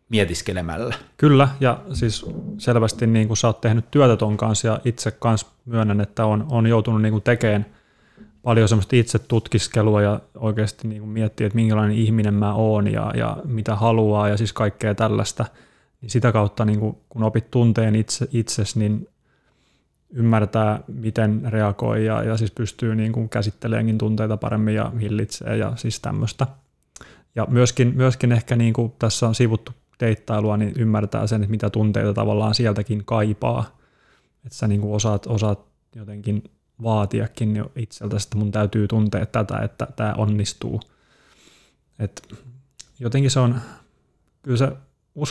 mietiskelemällä. 0.09 0.95
Kyllä, 1.17 1.49
ja 1.61 1.81
siis 1.93 2.27
selvästi 2.59 3.07
niin 3.07 3.27
kuin 3.27 3.37
sä 3.37 3.47
oot 3.47 3.61
tehnyt 3.61 3.91
työtä 3.91 4.17
ton 4.17 4.37
kanssa, 4.37 4.69
ja 4.69 4.81
itse 4.85 5.11
kanssa 5.11 5.47
myönnän, 5.65 6.01
että 6.01 6.27
on, 6.27 6.47
on 6.51 6.67
joutunut 6.67 7.03
niin 7.03 7.13
kuin 7.13 7.23
tekemään 7.23 7.67
paljon 8.43 8.69
semmoista 8.69 8.97
itse 8.97 9.19
tutkiskelua 9.19 10.03
ja 10.03 10.21
oikeasti 10.35 10.89
niin 10.89 11.01
kuin 11.01 11.11
miettiä, 11.11 11.47
että 11.47 11.57
minkälainen 11.57 11.97
ihminen 11.97 12.35
mä 12.35 12.55
oon 12.55 12.93
ja, 12.93 13.13
ja 13.17 13.37
mitä 13.45 13.77
haluaa 13.77 14.29
ja 14.29 14.37
siis 14.37 14.53
kaikkea 14.53 14.95
tällaista. 14.95 15.45
Niin 16.01 16.11
sitä 16.11 16.33
kautta, 16.33 16.65
niin 16.65 16.81
kuin, 16.81 16.97
kun 17.09 17.23
opit 17.23 17.51
tunteen 17.51 17.95
itse, 17.95 18.29
itses, 18.33 18.77
niin 18.77 19.09
ymmärtää, 20.11 20.81
miten 20.89 21.43
reagoi 21.49 22.05
ja, 22.05 22.23
ja 22.23 22.37
siis 22.37 22.51
pystyy 22.51 22.95
niin 22.95 23.13
kuin 23.13 23.29
käsitteleenkin 23.29 23.99
tunteita 23.99 24.37
paremmin 24.37 24.75
ja 24.75 24.93
hillitsee 25.01 25.57
ja 25.57 25.73
siis 25.77 26.01
tämmöistä. 26.01 26.47
Ja 27.35 27.47
myöskin, 27.51 27.93
myöskin 27.97 28.33
ehkä 28.33 28.57
niin 28.57 28.73
kuin 28.73 28.93
tässä 28.99 29.29
on 29.29 29.35
sivuttu 29.35 29.73
deittailua, 30.01 30.57
niin 30.57 30.73
ymmärtää 30.79 31.27
sen, 31.27 31.43
että 31.43 31.51
mitä 31.51 31.71
tunteita 31.71 32.15
tavallaan 32.15 32.55
sieltäkin 32.55 33.03
kaipaa. 33.05 33.79
Että 34.47 34.59
sä 34.59 34.69
niin 34.69 34.81
kuin 34.81 34.95
osaat, 34.95 35.27
osaat 35.27 35.67
jotenkin 35.95 36.43
vaatiakin 36.83 37.57
jo 37.57 37.73
itseltä, 37.77 38.17
että 38.17 38.39
mun 38.39 38.53
täytyy 38.53 38.89
tuntea 38.89 39.27
tätä, 39.27 39.59
että 39.59 39.87
tämä 39.97 40.15
onnistuu. 40.17 40.81
Et 41.99 42.23
jotenkin 43.01 43.31
se 43.31 43.41
on, 43.41 43.61
kyllä 44.43 44.57
se 44.57 44.73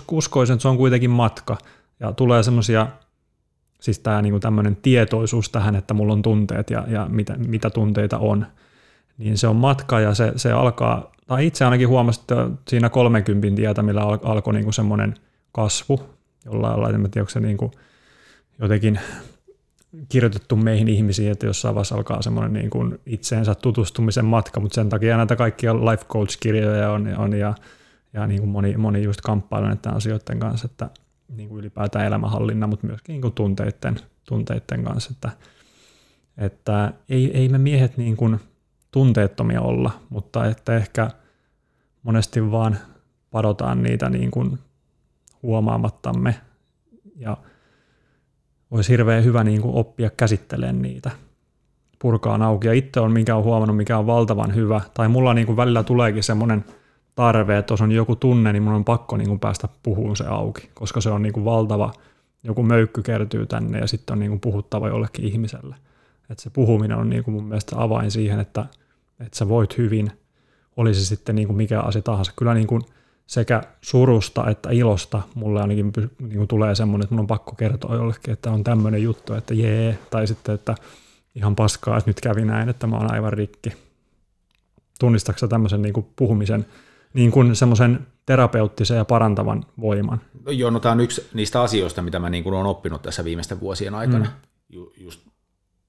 uskoisin, 0.09 0.53
että 0.53 0.61
se 0.61 0.67
on 0.67 0.77
kuitenkin 0.77 1.09
matka. 1.09 1.57
Ja 1.99 2.13
tulee 2.13 2.43
semmoisia 2.43 2.87
Siis 3.85 3.99
tämä 3.99 4.21
niin 4.21 4.39
tämmöinen 4.39 4.75
tietoisuus 4.75 5.49
tähän, 5.49 5.75
että 5.75 5.93
mulla 5.93 6.13
on 6.13 6.21
tunteet 6.21 6.69
ja, 6.69 6.85
ja 6.87 7.07
mitä, 7.09 7.35
mitä 7.37 7.69
tunteita 7.69 8.17
on, 8.17 8.45
niin 9.17 9.37
se 9.37 9.47
on 9.47 9.55
matka 9.55 9.99
ja 9.99 10.13
se, 10.13 10.31
se 10.35 10.51
alkaa, 10.51 11.11
tai 11.27 11.47
itse 11.47 11.65
ainakin 11.65 11.87
huomasin, 11.87 12.21
että 12.21 12.49
siinä 12.67 12.89
30 12.89 13.55
tietä, 13.55 13.83
millä 13.83 14.01
al, 14.01 14.17
alkoi 14.23 14.53
niin 14.53 14.73
semmoinen 14.73 15.15
kasvu, 15.51 15.99
jollain 16.45 16.81
lailla, 16.81 16.97
en 16.97 17.11
tiedä, 17.11 17.23
onko 17.23 17.29
se 17.29 17.39
niin 17.39 17.57
kuin 17.57 17.71
jotenkin 18.59 18.99
kirjoitettu 20.09 20.55
meihin 20.55 20.87
ihmisiin, 20.87 21.31
että 21.31 21.45
jossain 21.45 21.75
vaiheessa 21.75 21.95
alkaa 21.95 22.21
semmoinen 22.21 22.53
niin 22.53 22.69
kuin 22.69 22.99
itseensä 23.05 23.55
tutustumisen 23.55 24.25
matka, 24.25 24.59
mutta 24.59 24.75
sen 24.75 24.89
takia 24.89 25.17
näitä 25.17 25.35
kaikkia 25.35 25.75
life 25.75 26.05
coach-kirjoja 26.05 26.91
on, 26.91 27.17
on 27.17 27.33
ja, 27.33 27.53
ja 28.15 28.27
niin 28.27 28.39
kuin 28.39 28.49
moni, 28.49 28.77
moni 28.77 29.03
just 29.03 29.21
kamppailu 29.21 29.65
näiden 29.65 29.93
asioiden 29.93 30.39
kanssa, 30.39 30.65
että 30.71 30.89
niin 31.35 31.49
kuin 31.49 31.59
ylipäätään 31.59 32.05
elämänhallinnan, 32.05 32.69
mutta 32.69 32.87
myöskin 32.87 33.13
niin 33.13 33.21
kuin 33.21 33.33
tunteiden, 33.33 33.95
tunteiden 34.27 34.83
kanssa, 34.83 35.09
että, 35.13 35.29
että 36.37 36.93
ei, 37.09 37.37
ei 37.37 37.49
me 37.49 37.57
miehet 37.57 37.97
niin 37.97 38.17
kuin 38.17 38.39
tunteettomia 38.91 39.61
olla, 39.61 39.91
mutta 40.09 40.45
että 40.45 40.75
ehkä 40.75 41.09
monesti 42.03 42.51
vaan 42.51 42.77
padotaan 43.31 43.83
niitä 43.83 44.09
niin 44.09 44.31
kuin 44.31 44.59
huomaamattamme 45.43 46.35
ja 47.15 47.37
olisi 48.71 48.91
hirveän 48.91 49.23
hyvä 49.23 49.43
niin 49.43 49.61
kuin 49.61 49.75
oppia 49.75 50.09
käsittelemään 50.09 50.81
niitä, 50.81 51.11
purkaa 51.99 52.45
auki. 52.45 52.67
Ja 52.67 52.73
itse 52.73 52.99
on, 52.99 53.11
mikä 53.11 53.35
on 53.35 53.43
huomannut, 53.43 53.77
mikä 53.77 53.97
on 53.97 54.05
valtavan 54.05 54.55
hyvä, 54.55 54.81
tai 54.93 55.07
mulla 55.07 55.33
niin 55.33 55.47
kuin 55.47 55.57
välillä 55.57 55.83
tuleekin 55.83 56.23
semmoinen 56.23 56.65
tarve, 57.15 57.57
että 57.57 57.73
jos 57.73 57.81
on 57.81 57.91
joku 57.91 58.15
tunne, 58.15 58.53
niin 58.53 58.63
mun 58.63 58.73
on 58.73 58.85
pakko 58.85 59.17
niin 59.17 59.27
kuin 59.27 59.39
päästä 59.39 59.69
puhumaan 59.83 60.15
se 60.15 60.25
auki, 60.27 60.69
koska 60.73 61.01
se 61.01 61.09
on 61.09 61.21
niin 61.21 61.33
kuin 61.33 61.45
valtava, 61.45 61.93
joku 62.43 62.63
möykky 62.63 63.01
kertyy 63.01 63.45
tänne 63.45 63.79
ja 63.79 63.87
sitten 63.87 64.13
on 64.13 64.19
niin 64.19 64.31
kuin 64.31 64.39
puhuttava 64.39 64.87
jollekin 64.87 65.25
ihmiselle. 65.25 65.75
Että 66.29 66.43
se 66.43 66.49
puhuminen 66.49 66.97
on 66.97 67.09
niin 67.09 67.23
kuin 67.23 67.35
mun 67.35 67.43
mielestä 67.43 67.75
avain 67.79 68.11
siihen, 68.11 68.39
että, 68.39 68.65
että 69.19 69.37
sä 69.37 69.49
voit 69.49 69.77
hyvin, 69.77 70.11
olisi 70.77 71.05
sitten 71.05 71.35
niin 71.35 71.47
kuin 71.47 71.57
mikä 71.57 71.81
asia 71.81 72.01
tahansa. 72.01 72.31
Kyllä 72.35 72.53
niin 72.53 72.67
kuin 72.67 72.81
sekä 73.27 73.61
surusta 73.81 74.49
että 74.49 74.69
ilosta 74.71 75.21
mulle 75.35 75.61
ainakin 75.61 75.91
niin 76.19 76.37
kuin 76.37 76.47
tulee 76.47 76.75
semmoinen, 76.75 77.03
että 77.03 77.15
mun 77.15 77.19
on 77.19 77.27
pakko 77.27 77.55
kertoa 77.55 77.95
jollekin, 77.95 78.33
että 78.33 78.51
on 78.51 78.63
tämmöinen 78.63 79.03
juttu, 79.03 79.33
että 79.33 79.53
jee, 79.53 79.99
tai 80.09 80.27
sitten, 80.27 80.55
että 80.55 80.75
ihan 81.35 81.55
paskaa, 81.55 81.97
että 81.97 82.09
nyt 82.09 82.21
kävi 82.21 82.45
näin, 82.45 82.69
että 82.69 82.87
mä 82.87 82.97
oon 82.97 83.13
aivan 83.13 83.33
rikki. 83.33 83.73
Tunnistatko 84.99 85.47
tämmöisen 85.47 85.81
niin 85.81 85.93
kuin 85.93 86.07
puhumisen 86.15 86.65
niin 87.15 87.31
kuin 87.31 87.55
semmoisen 87.55 88.07
terapeuttisen 88.25 88.97
ja 88.97 89.05
parantavan 89.05 89.65
voiman? 89.81 90.21
No 90.45 90.51
joo, 90.51 90.69
no 90.69 90.79
tämä 90.79 90.91
on 90.91 90.99
yksi 90.99 91.29
niistä 91.33 91.61
asioista, 91.61 92.01
mitä 92.01 92.19
mä 92.19 92.29
niin 92.29 92.43
kuin 92.43 92.53
olen 92.53 92.65
oppinut 92.65 93.01
tässä 93.01 93.23
viimeisten 93.23 93.59
vuosien 93.59 93.95
aikana. 93.95 94.25
Mm. 94.25 94.31
Ju, 94.69 94.93
just 94.97 95.21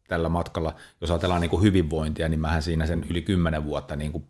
tällä 0.09 0.29
matkalla, 0.29 0.75
jos 1.01 1.11
ajatellaan 1.11 1.41
niin 1.41 1.51
kuin 1.51 1.63
hyvinvointia, 1.63 2.29
niin 2.29 2.41
mähän 2.41 2.63
siinä 2.63 2.87
sen 2.87 3.07
yli 3.11 3.23
kymmenen 3.23 3.65
vuotta 3.65 3.97
niin 3.97 4.13
kuin 4.13 4.25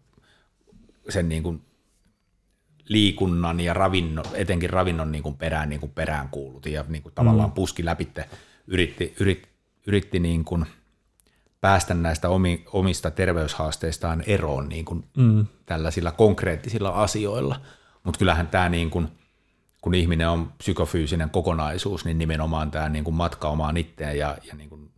sen 1.08 1.28
niin 1.28 1.42
kuin 1.42 1.62
liikunnan 2.88 3.60
ja 3.60 3.74
ravinnon, 3.74 4.24
etenkin 4.34 4.70
ravinnon 4.70 5.12
niin 5.12 5.22
kuin 5.22 5.36
perään, 5.36 5.68
niin 5.68 5.80
kuin 5.80 5.92
perään 5.92 6.28
kuulutin 6.28 6.72
ja 6.72 6.84
niin 6.88 7.02
kuin 7.02 7.14
tavallaan 7.14 7.50
mm. 7.50 7.54
puski 7.54 7.84
läpi, 7.84 8.08
yritti, 8.66 9.14
yritti, 9.20 9.48
yritti 9.86 10.18
niin 10.18 10.44
kuin 10.44 10.66
päästä 11.66 11.94
näistä 11.94 12.28
omista 12.72 13.10
terveyshaasteistaan 13.10 14.22
eroon 14.26 14.68
niin 14.68 14.84
kuin 14.84 15.04
mm. 15.16 15.46
tällaisilla 15.66 16.12
konkreettisilla 16.12 16.88
asioilla. 16.88 17.60
Mutta 18.04 18.18
kyllähän 18.18 18.46
tämä, 18.46 18.68
niin 18.68 18.90
kuin, 18.90 19.08
kun 19.80 19.94
ihminen 19.94 20.28
on 20.28 20.52
psykofyysinen 20.58 21.30
kokonaisuus, 21.30 22.04
niin 22.04 22.18
nimenomaan 22.18 22.70
tämä 22.70 22.88
niin 22.88 23.04
kuin 23.04 23.14
matka 23.14 23.48
omaan 23.48 23.76
itteen 23.76 24.18
ja, 24.18 24.36
ja 24.48 24.54
niin 24.54 24.68
kuin 24.68 24.90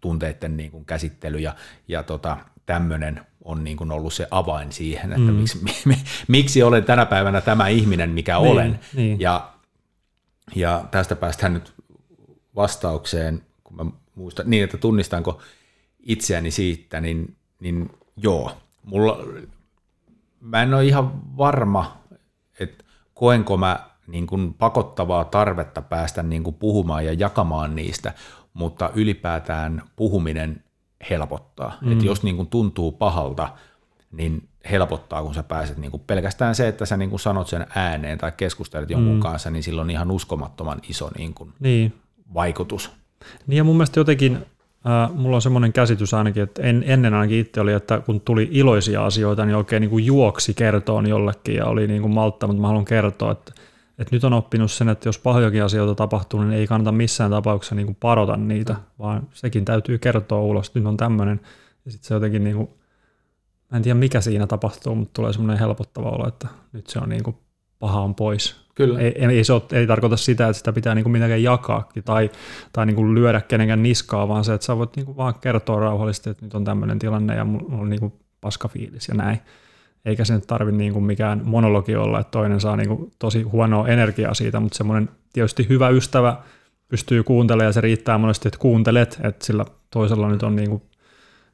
tunteiden 0.00 0.56
niin 0.56 0.70
kuin 0.70 0.84
käsittely 0.84 1.38
ja, 1.38 1.54
ja 1.88 2.02
tota, 2.02 2.36
tämmöinen 2.66 3.20
on 3.44 3.64
niin 3.64 3.76
kuin 3.76 3.92
ollut 3.92 4.12
se 4.12 4.26
avain 4.30 4.72
siihen, 4.72 5.12
että 5.12 5.32
mm. 5.32 5.36
miksi, 5.36 5.60
miksi 6.28 6.62
olen 6.62 6.84
tänä 6.84 7.06
päivänä 7.06 7.40
tämä 7.40 7.68
ihminen, 7.68 8.10
mikä 8.10 8.38
niin, 8.38 8.52
olen. 8.52 8.80
Niin. 8.94 9.20
Ja, 9.20 9.52
ja 10.54 10.84
tästä 10.90 11.16
päästään 11.16 11.54
nyt 11.54 11.74
vastaukseen, 12.56 13.42
kun 13.64 13.76
mä 13.76 13.92
muistan, 14.14 14.50
niin 14.50 14.64
että 14.64 14.76
tunnistanko 14.76 15.40
itseäni 16.04 16.50
siitä, 16.50 17.00
niin, 17.00 17.36
niin 17.60 17.90
joo, 18.16 18.52
mulla, 18.82 19.18
mä 20.40 20.62
en 20.62 20.74
ole 20.74 20.84
ihan 20.84 21.36
varma, 21.36 21.96
että 22.60 22.84
koenko 23.14 23.56
mä 23.56 23.90
niin 24.06 24.26
kuin 24.26 24.54
pakottavaa 24.54 25.24
tarvetta 25.24 25.82
päästä 25.82 26.22
niin 26.22 26.44
kuin 26.44 26.54
puhumaan 26.54 27.06
ja 27.06 27.12
jakamaan 27.12 27.76
niistä, 27.76 28.14
mutta 28.54 28.90
ylipäätään 28.94 29.82
puhuminen 29.96 30.64
helpottaa. 31.10 31.78
Mm. 31.80 31.92
Että 31.92 32.04
jos 32.04 32.22
niin 32.22 32.36
kuin 32.36 32.48
tuntuu 32.48 32.92
pahalta, 32.92 33.48
niin 34.12 34.48
helpottaa, 34.70 35.22
kun 35.22 35.34
sä 35.34 35.42
pääset 35.42 35.78
niin 35.78 35.90
kuin 35.90 36.02
pelkästään 36.06 36.54
se, 36.54 36.68
että 36.68 36.86
sä 36.86 36.96
niin 36.96 37.10
kuin 37.10 37.20
sanot 37.20 37.48
sen 37.48 37.66
ääneen 37.74 38.18
tai 38.18 38.32
keskustelet 38.36 38.90
jonkun 38.90 39.14
mm. 39.14 39.20
kanssa, 39.20 39.50
niin 39.50 39.62
sillä 39.62 39.80
on 39.80 39.90
ihan 39.90 40.10
uskomattoman 40.10 40.80
iso 40.88 41.10
niin 41.18 41.34
kuin 41.34 41.52
niin. 41.60 41.94
vaikutus. 42.34 42.90
Niin 43.46 43.56
ja 43.56 43.64
mun 43.64 43.76
mielestä 43.76 44.00
jotenkin 44.00 44.46
mulla 45.14 45.36
on 45.36 45.42
semmoinen 45.42 45.72
käsitys 45.72 46.14
ainakin, 46.14 46.42
että 46.42 46.62
en, 46.62 46.84
ennen 46.86 47.14
ainakin 47.14 47.38
itse 47.38 47.60
oli, 47.60 47.72
että 47.72 48.00
kun 48.00 48.20
tuli 48.20 48.48
iloisia 48.50 49.06
asioita, 49.06 49.44
niin 49.44 49.56
oikein 49.56 49.80
niin 49.80 49.90
kuin 49.90 50.06
juoksi 50.06 50.54
kertoon 50.54 51.08
jollekin 51.08 51.54
ja 51.54 51.66
oli 51.66 51.86
niin 51.86 52.02
kuin 52.02 52.14
maltta, 52.14 52.46
mutta 52.46 52.60
mä 52.60 52.66
haluan 52.66 52.84
kertoa, 52.84 53.32
että 53.32 53.52
et 53.98 54.12
nyt 54.12 54.24
on 54.24 54.32
oppinut 54.32 54.72
sen, 54.72 54.88
että 54.88 55.08
jos 55.08 55.18
pahojakin 55.18 55.64
asioita 55.64 55.94
tapahtuu, 55.94 56.42
niin 56.42 56.52
ei 56.52 56.66
kannata 56.66 56.92
missään 56.92 57.30
tapauksessa 57.30 57.74
niin 57.74 57.86
kuin 57.86 57.96
parota 58.00 58.36
niitä, 58.36 58.72
mm. 58.72 58.80
vaan 58.98 59.28
sekin 59.32 59.64
täytyy 59.64 59.98
kertoa 59.98 60.40
ulos, 60.40 60.66
että 60.66 60.78
nyt 60.78 60.88
on 60.88 60.96
tämmöinen. 60.96 61.40
Ja 61.84 61.90
sitten 61.90 62.08
se 62.08 62.14
jotenkin, 62.14 62.44
niin 62.44 62.56
kuin, 62.56 62.68
mä 63.70 63.76
en 63.76 63.82
tiedä 63.82 63.98
mikä 63.98 64.20
siinä 64.20 64.46
tapahtuu, 64.46 64.94
mutta 64.94 65.12
tulee 65.12 65.32
semmoinen 65.32 65.58
helpottava 65.58 66.08
olo, 66.08 66.28
että 66.28 66.48
nyt 66.72 66.86
se 66.86 66.98
on 66.98 67.08
niin 67.08 67.22
kuin, 67.22 67.36
paha 67.78 68.00
on 68.00 68.14
pois. 68.14 68.63
Kyllä. 68.74 69.00
Ei, 69.00 69.24
ei, 69.24 69.44
se 69.44 69.52
ole, 69.52 69.62
ei 69.72 69.86
tarkoita 69.86 70.16
sitä, 70.16 70.48
että 70.48 70.58
sitä 70.58 70.72
pitää 70.72 70.94
niin 70.94 71.10
mitenkään 71.10 71.42
jakaa 71.42 71.88
tai, 72.04 72.30
tai 72.72 72.86
niin 72.86 72.96
kuin 72.96 73.14
lyödä 73.14 73.40
kenenkään 73.40 73.82
niskaa, 73.82 74.28
vaan 74.28 74.44
se, 74.44 74.54
että 74.54 74.64
sä 74.64 74.76
voit 74.76 74.96
niin 74.96 75.06
kuin 75.06 75.16
vaan 75.16 75.34
kertoa 75.40 75.80
rauhallisesti, 75.80 76.30
että 76.30 76.44
nyt 76.44 76.54
on 76.54 76.64
tämmöinen 76.64 76.98
tilanne 76.98 77.36
ja 77.36 77.44
mulla 77.44 77.78
on 77.78 77.90
niin 77.90 78.00
kuin 78.00 78.12
paska 78.40 78.68
fiilis 78.68 79.08
ja 79.08 79.14
näin 79.14 79.40
eikä 80.04 80.24
se 80.24 80.34
nyt 80.34 80.46
tarvitse 80.46 80.76
niin 80.76 81.02
mikään 81.02 81.40
monologi 81.44 81.96
olla, 81.96 82.20
että 82.20 82.30
toinen 82.30 82.60
saa 82.60 82.76
niin 82.76 82.88
kuin 82.88 83.12
tosi 83.18 83.42
huonoa 83.42 83.88
energiaa 83.88 84.34
siitä, 84.34 84.60
mutta 84.60 84.76
semmoinen 84.76 85.08
tietysti 85.32 85.68
hyvä 85.68 85.88
ystävä 85.88 86.36
pystyy 86.88 87.22
kuuntelemaan 87.22 87.68
ja 87.68 87.72
se 87.72 87.80
riittää 87.80 88.18
monesti, 88.18 88.48
että 88.48 88.58
kuuntelet, 88.58 89.20
että 89.22 89.46
sillä 89.46 89.64
toisella 89.90 90.28
nyt 90.28 90.42
on 90.42 90.56
niin 90.56 90.70
kuin 90.70 90.82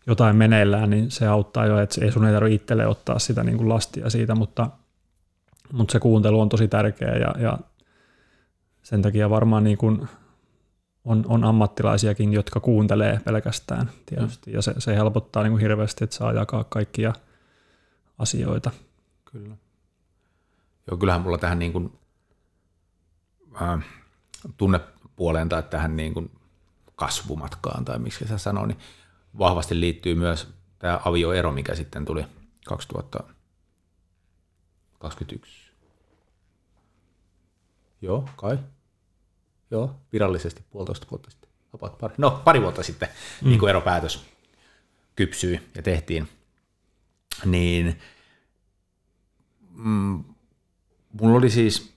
jotain 0.07 0.37
meneillään, 0.37 0.91
niin 0.91 1.11
se 1.11 1.27
auttaa 1.27 1.67
jo, 1.67 1.79
että 1.79 2.05
ei 2.05 2.13
sun 2.13 2.27
ei 2.27 2.33
tarvitse 2.33 2.55
itselle 2.55 2.87
ottaa 2.87 3.19
sitä 3.19 3.45
niin 3.45 3.57
kuin 3.57 3.69
lastia 3.69 4.11
siitä, 4.11 4.35
mutta, 4.35 4.71
mutta 5.73 5.93
se 5.93 6.01
kuuntelu 6.01 6.41
on 6.41 6.49
tosi 6.49 6.69
tärkeä 6.69 7.17
ja, 7.17 7.35
ja 7.39 7.59
sen 8.83 9.03
takia 9.03 9.31
varmaan 9.31 9.65
niin 9.65 9.79
kuin 9.79 10.09
on, 11.05 11.25
on 11.29 11.45
ammattilaisiakin, 11.45 12.33
jotka 12.33 12.61
kuuntelee 12.61 13.21
pelkästään 13.25 13.91
tietysti, 14.07 14.53
ja 14.53 14.63
se, 14.63 14.75
se 14.79 14.97
helpottaa 14.97 15.43
niin 15.43 15.53
kuin 15.53 15.61
hirveästi, 15.61 16.05
että 16.05 16.17
saa 16.17 16.33
jakaa 16.33 16.65
kaikkia– 16.65 17.13
asioita. 18.21 18.71
Kyllä. 19.25 19.57
Joo, 20.87 20.97
kyllähän 20.97 21.23
mulla 21.23 21.39
tähän 21.39 21.59
niin 21.59 21.73
kuin, 21.73 21.99
äh, 23.63 23.85
tunnepuoleen 24.57 25.49
tai 25.49 25.63
tähän 25.63 25.97
niin 25.97 26.15
kuin 26.15 26.31
kasvumatkaan 26.97 27.85
tai 27.85 27.99
miksi 27.99 28.29
sä 28.29 28.39
sanoo, 28.39 28.67
niin 28.67 28.79
vahvasti 29.39 29.81
liittyy 29.81 30.15
myös 30.15 30.49
tämä 30.79 31.01
avioero, 31.05 31.53
mikä 31.53 31.75
sitten 31.75 32.05
tuli 32.05 32.27
2021. 35.01 35.71
Joo, 38.03 38.29
kai. 38.37 38.59
Joo, 39.71 39.95
virallisesti 40.13 40.65
puolitoista 40.71 41.07
vuotta 41.11 41.31
sitten. 41.31 41.51
Pari, 42.01 42.15
no, 42.19 42.43
pari 42.45 42.63
vuotta 42.63 42.83
sitten 42.83 43.09
mm. 43.43 43.49
niin 43.49 43.59
kuin 43.59 43.71
eropäätös 43.71 44.25
kypsyi 45.17 45.61
ja 45.75 45.83
tehtiin– 45.83 46.29
niin 47.45 48.01
mm, 49.71 50.25
mulla 51.21 51.39
oli 51.39 51.51
siis, 51.51 51.95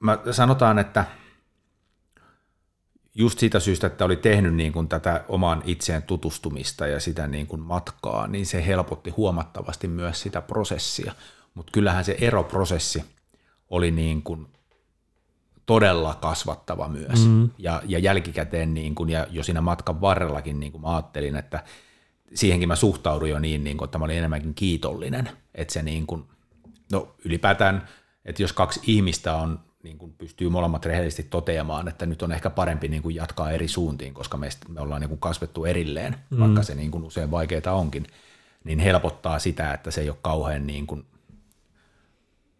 mä 0.00 0.18
sanotaan, 0.30 0.78
että 0.78 1.04
just 3.18 3.38
siitä 3.38 3.60
syystä, 3.60 3.86
että 3.86 4.04
oli 4.04 4.16
tehnyt 4.16 4.54
niin 4.54 4.72
kuin 4.72 4.88
tätä 4.88 5.24
omaan 5.28 5.62
itseen 5.64 6.02
tutustumista 6.02 6.86
ja 6.86 7.00
sitä 7.00 7.26
niin 7.26 7.46
kuin 7.46 7.60
matkaa, 7.60 8.26
niin 8.26 8.46
se 8.46 8.66
helpotti 8.66 9.10
huomattavasti 9.10 9.88
myös 9.88 10.22
sitä 10.22 10.40
prosessia. 10.40 11.12
Mutta 11.54 11.72
kyllähän 11.72 12.04
se 12.04 12.16
eroprosessi 12.20 13.04
oli 13.70 13.90
niin 13.90 14.22
kuin 14.22 14.46
todella 15.66 16.14
kasvattava 16.14 16.88
myös. 16.88 17.26
Mm. 17.26 17.50
Ja, 17.58 17.82
ja 17.86 17.98
jälkikäteen 17.98 18.74
niin 18.74 18.94
kuin, 18.94 19.10
ja 19.10 19.26
jo 19.30 19.42
siinä 19.42 19.60
matkan 19.60 20.00
varrellakin 20.00 20.60
niin 20.60 20.72
kuin 20.72 20.82
mä 20.82 20.96
ajattelin, 20.96 21.36
että 21.36 21.64
siihenkin 22.34 22.68
mä 22.68 22.76
suhtaudun 22.76 23.30
jo 23.30 23.38
niin, 23.38 23.64
niin 23.64 23.76
kuin, 23.76 23.86
että 23.86 23.98
mä 23.98 24.04
olin 24.04 24.18
enemmänkin 24.18 24.54
kiitollinen, 24.54 25.30
että 25.54 25.72
se 25.72 25.82
niin 25.82 26.06
kuin, 26.06 26.24
no 26.92 27.14
ylipäätään, 27.24 27.88
että 28.24 28.42
jos 28.42 28.52
kaksi 28.52 28.80
ihmistä 28.86 29.34
on, 29.34 29.60
niin 29.88 29.98
kuin 29.98 30.14
pystyy 30.18 30.48
molemmat 30.48 30.86
rehellisesti 30.86 31.22
toteamaan, 31.22 31.88
että 31.88 32.06
nyt 32.06 32.22
on 32.22 32.32
ehkä 32.32 32.50
parempi 32.50 32.88
niin 32.88 33.02
kuin 33.02 33.14
jatkaa 33.14 33.50
eri 33.50 33.68
suuntiin, 33.68 34.14
koska 34.14 34.36
meistä, 34.36 34.66
me 34.68 34.80
ollaan 34.80 35.00
niin 35.00 35.08
kuin 35.08 35.20
kasvettu 35.20 35.64
erilleen, 35.64 36.16
mm. 36.30 36.38
vaikka 36.40 36.62
se 36.62 36.74
niin 36.74 36.90
kuin 36.90 37.04
usein 37.04 37.30
vaikeaa 37.30 37.74
onkin, 37.74 38.06
niin 38.64 38.78
helpottaa 38.78 39.38
sitä, 39.38 39.72
että 39.72 39.90
se 39.90 40.00
ei 40.00 40.10
ole 40.10 40.18
kauhean 40.22 40.66
niin 40.66 40.86
kuin 40.86 41.04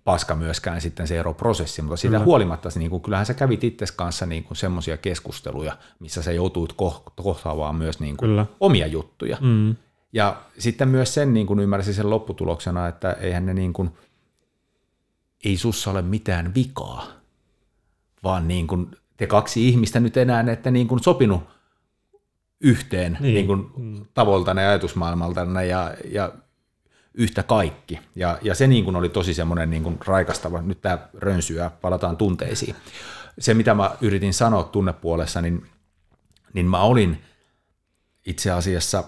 paska 0.05 0.37
myöskään 0.37 0.81
sitten 0.81 1.07
se 1.07 1.19
eroprosessi, 1.19 1.83
mutta 1.83 1.97
siitä 1.97 2.17
Kyllä. 2.17 2.25
huolimatta 2.25 2.69
niin 2.75 2.91
kuin, 2.91 3.03
kyllähän 3.03 3.27
sä 3.27 3.35
kävit 3.35 3.65
itses 3.65 3.93
kanssa 3.93 4.27
niin 4.27 4.45
kuin 4.45 4.57
semmoisia 4.57 4.97
keskusteluja, 4.97 5.77
missä 5.99 6.23
sä 6.23 6.33
joutuit 6.33 6.73
koh- 6.73 7.13
kohtaamaan 7.23 7.75
myös 7.75 8.01
niin 8.01 8.17
kuin 8.17 8.29
Kyllä. 8.29 8.47
omia 8.61 8.87
juttuja. 8.87 9.37
Mm. 9.41 9.77
Ja 10.13 10.43
sitten 10.59 10.89
myös 10.89 11.15
sen 11.15 11.35
niin 11.35 11.47
kuin 11.47 11.61
ymmärsin 11.61 11.95
sen 11.95 12.11
lopputuloksena, 12.11 12.89
että 12.89 13.13
eihän 13.13 13.47
ne 13.47 13.55
niin 13.55 13.73
kuin, 13.73 13.91
ei 15.45 15.57
sussa 15.57 15.91
ole 15.91 16.03
mitään 16.03 16.55
vikaa, 16.55 17.18
vaan 18.25 18.49
niin 18.49 18.67
kuin 18.67 18.91
te 19.17 19.27
kaksi 19.27 19.69
ihmistä 19.69 20.01
nyt 20.01 20.17
enää 20.17 20.45
ette 20.53 20.71
niin 20.71 20.89
kuin 20.89 21.03
sopinut 21.03 21.43
yhteen 22.61 23.19
niin. 23.21 23.35
Niin. 23.35 23.47
Kuin 23.47 24.09
tavoiltanne 24.15 24.63
ja 24.63 24.69
ajatusmaailmaltanne 24.69 25.67
ja, 25.67 25.95
ja 26.11 26.33
yhtä 27.15 27.43
kaikki. 27.43 27.99
Ja, 28.15 28.39
ja 28.43 28.55
se 28.55 28.67
niin 28.67 28.85
kuin 28.85 28.97
oli 28.97 29.09
tosi 29.09 29.35
semmoinen 29.35 29.71
niin 29.71 29.83
kuin 29.83 29.99
raikastava, 30.07 30.63
nyt 30.63 30.81
tämä 30.81 31.09
rönsyä, 31.15 31.71
palataan 31.81 32.17
tunteisiin. 32.17 32.77
Se, 33.39 33.55
mitä 33.55 33.75
mä 33.75 33.91
yritin 34.01 34.35
sanoa 34.35 34.63
tunnepuolessa, 34.63 35.43
niin, 35.43 35.67
niin 36.53 36.67
mä 36.67 36.81
olin 36.81 37.23
itse 38.27 38.51
asiassa 38.51 39.05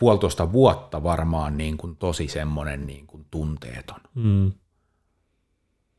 puolitoista 0.00 0.52
vuotta 0.52 1.02
varmaan 1.02 1.56
niin 1.56 1.76
kuin 1.76 1.96
tosi 1.96 2.28
semmoinen 2.28 2.86
niin 2.86 3.06
kuin 3.06 3.26
tunteeton. 3.30 4.00
Mm. 4.14 4.52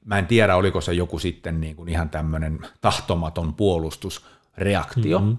Mä 0.06 0.20
en 0.20 0.28
tiedä, 0.28 0.56
oliko 0.56 0.82
se 0.82 0.94
joku 0.94 1.20
sitten 1.20 1.62
niin 1.62 1.76
kuin 1.76 1.90
ihan 1.90 2.10
tämmöinen 2.10 2.60
tahtomaton 2.82 3.54
puolustusreaktio, 3.54 5.20
mm-hmm. 5.20 5.38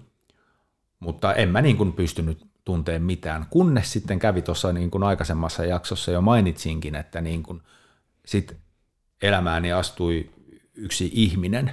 mutta 1.00 1.35
en 1.35 1.49
mä 1.49 1.62
niin 1.62 1.76
kuin 1.76 1.92
pystynyt 1.92 2.47
tunteen 2.64 3.02
mitään, 3.02 3.47
kunnes 3.50 3.92
sitten 3.92 4.19
kävi 4.19 4.42
tuossa 4.42 4.73
niin 4.73 4.90
kuin 4.90 5.02
aikaisemmassa 5.02 5.64
jaksossa 5.64 6.11
jo 6.11 6.21
mainitsinkin, 6.21 6.95
että 6.95 7.21
niin 7.21 7.42
kuin 7.42 7.62
sit 8.26 8.57
elämääni 9.23 9.73
astui 9.73 10.31
yksi 10.75 11.11
ihminen 11.12 11.71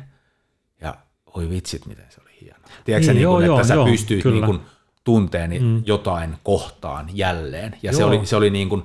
ja 0.81 0.95
oi 1.25 1.49
vitsit, 1.49 1.85
miten 1.85 2.05
se 2.09 2.21
oli 2.21 2.31
hieno. 2.41 2.59
Tiedätkö 2.85 3.07
Niin, 3.07 3.15
niin, 3.15 3.23
joo, 3.23 3.33
kuin, 3.33 3.43
että 3.45 3.51
joo, 3.51 3.63
sä 3.63 3.73
joo, 3.73 3.85
pystyit 3.85 4.23
kyllä. 4.23 4.35
niin 4.35 4.45
kuin 4.45 4.59
tunteeni 5.03 5.59
mm. 5.59 5.83
jotain 5.85 6.37
kohtaan 6.43 7.09
jälleen 7.13 7.77
ja 7.83 7.93
se 7.93 8.01
Joo. 8.01 8.09
oli, 8.09 8.25
se 8.25 8.35
oli 8.35 8.49
niin 8.49 8.69
kuin, 8.69 8.83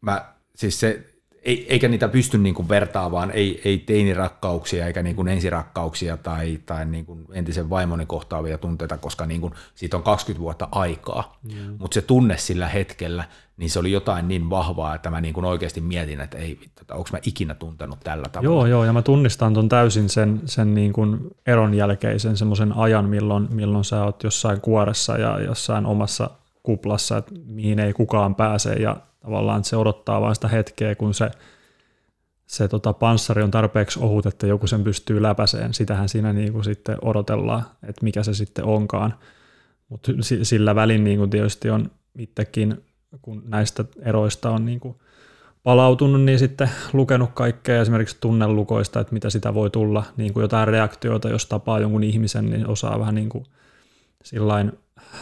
mä, 0.00 0.34
siis 0.54 0.80
se, 0.80 1.09
eikä 1.42 1.88
niitä 1.88 2.08
pysty 2.08 2.38
niin 2.38 2.54
kuin 2.54 2.68
vertaamaan, 2.68 3.30
ei, 3.30 3.60
ei 3.64 3.78
teinirakkauksia 3.78 4.86
eikä 4.86 5.02
niin 5.02 5.16
kuin 5.16 5.28
ensirakkauksia 5.28 6.16
tai, 6.16 6.58
tai 6.66 6.86
niin 6.86 7.06
kuin 7.06 7.26
entisen 7.32 7.70
vaimoni 7.70 8.06
kohtaavia 8.06 8.58
tunteita, 8.58 8.98
koska 8.98 9.26
niin 9.26 9.40
kuin 9.40 9.54
siitä 9.74 9.96
on 9.96 10.02
20 10.02 10.42
vuotta 10.42 10.68
aikaa. 10.72 11.38
Mm. 11.42 11.76
Mutta 11.78 11.94
se 11.94 12.02
tunne 12.02 12.38
sillä 12.38 12.68
hetkellä, 12.68 13.24
niin 13.56 13.70
se 13.70 13.78
oli 13.78 13.92
jotain 13.92 14.28
niin 14.28 14.50
vahvaa, 14.50 14.94
että 14.94 15.10
mä 15.10 15.20
niin 15.20 15.34
kuin 15.34 15.44
oikeasti 15.44 15.80
mietin, 15.80 16.20
että 16.20 16.38
ei, 16.38 16.60
onko 16.90 17.08
mä 17.12 17.18
ikinä 17.26 17.54
tuntenut 17.54 18.00
tällä 18.04 18.28
tavalla. 18.32 18.54
Joo, 18.54 18.66
joo, 18.66 18.84
ja 18.84 18.92
mä 18.92 19.02
tunnistan 19.02 19.54
ton 19.54 19.68
täysin 19.68 20.08
sen, 20.08 20.40
sen 20.44 20.74
niin 20.74 20.92
kuin 20.92 21.18
eron 21.46 21.74
jälkeisen 21.74 22.36
semmoisen 22.36 22.72
ajan, 22.72 23.04
milloin, 23.04 23.48
milloin 23.50 23.84
sä 23.84 24.04
oot 24.04 24.22
jossain 24.22 24.60
kuoressa 24.60 25.18
ja 25.18 25.40
jossain 25.40 25.86
omassa 25.86 26.30
kuplassa, 26.62 27.16
että 27.16 27.34
mihin 27.46 27.78
ei 27.78 27.92
kukaan 27.92 28.34
pääse, 28.34 28.72
ja 28.72 28.96
tavallaan 29.20 29.64
se 29.64 29.76
odottaa 29.76 30.20
vain 30.20 30.34
sitä 30.34 30.48
hetkeä, 30.48 30.94
kun 30.94 31.14
se, 31.14 31.30
se 32.46 32.68
tota 32.68 32.92
panssari 32.92 33.42
on 33.42 33.50
tarpeeksi 33.50 34.00
ohut, 34.02 34.26
että 34.26 34.46
joku 34.46 34.66
sen 34.66 34.84
pystyy 34.84 35.22
läpäiseen. 35.22 35.74
Sitähän 35.74 36.08
siinä 36.08 36.32
niin 36.32 36.52
kuin 36.52 36.64
sitten 36.64 36.96
odotellaan, 37.02 37.62
että 37.82 38.04
mikä 38.04 38.22
se 38.22 38.34
sitten 38.34 38.64
onkaan. 38.64 39.14
Mutta 39.88 40.12
sillä 40.42 40.74
välin 40.74 41.04
niin 41.04 41.18
kuin 41.18 41.30
tietysti 41.30 41.70
on 41.70 41.90
itsekin, 42.18 42.84
kun 43.22 43.42
näistä 43.46 43.84
eroista 44.02 44.50
on 44.50 44.66
niin 44.66 44.80
kuin 44.80 44.96
palautunut, 45.62 46.22
niin 46.22 46.38
sitten 46.38 46.70
lukenut 46.92 47.30
kaikkea 47.34 47.80
esimerkiksi 47.80 48.16
tunnelukoista, 48.20 49.00
että 49.00 49.12
mitä 49.12 49.30
sitä 49.30 49.54
voi 49.54 49.70
tulla, 49.70 50.04
niin 50.16 50.32
kuin 50.32 50.42
jotain 50.42 50.68
reaktioita, 50.68 51.28
jos 51.28 51.46
tapaa 51.46 51.80
jonkun 51.80 52.04
ihmisen, 52.04 52.50
niin 52.50 52.66
osaa 52.66 53.00
vähän 53.00 53.14
niin 53.14 53.28
kuin 53.28 53.44
sillain 54.24 54.72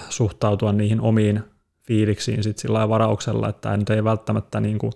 suhtautua 0.09 0.73
niihin 0.73 1.01
omiin 1.01 1.43
fiiliksiin 1.89 2.43
sit 2.43 2.59
sillä 2.59 2.89
varauksella, 2.89 3.49
että 3.49 3.77
nyt 3.77 3.91
ei 3.91 4.05
välttämättä 4.05 4.61
niin 4.61 4.79
kuin 4.79 4.93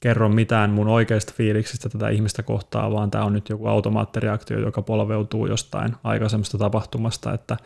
kerro 0.00 0.28
mitään 0.28 0.70
mun 0.70 0.88
oikeista 0.88 1.32
fiiliksistä 1.36 1.88
tätä 1.88 2.08
ihmistä 2.08 2.42
kohtaa, 2.42 2.92
vaan 2.92 3.10
tämä 3.10 3.24
on 3.24 3.32
nyt 3.32 3.48
joku 3.48 3.66
automaattireaktio, 3.66 4.58
joka 4.58 4.82
polveutuu 4.82 5.46
jostain 5.46 5.96
aikaisemmasta 6.04 6.58
tapahtumasta, 6.58 7.32
että 7.32 7.56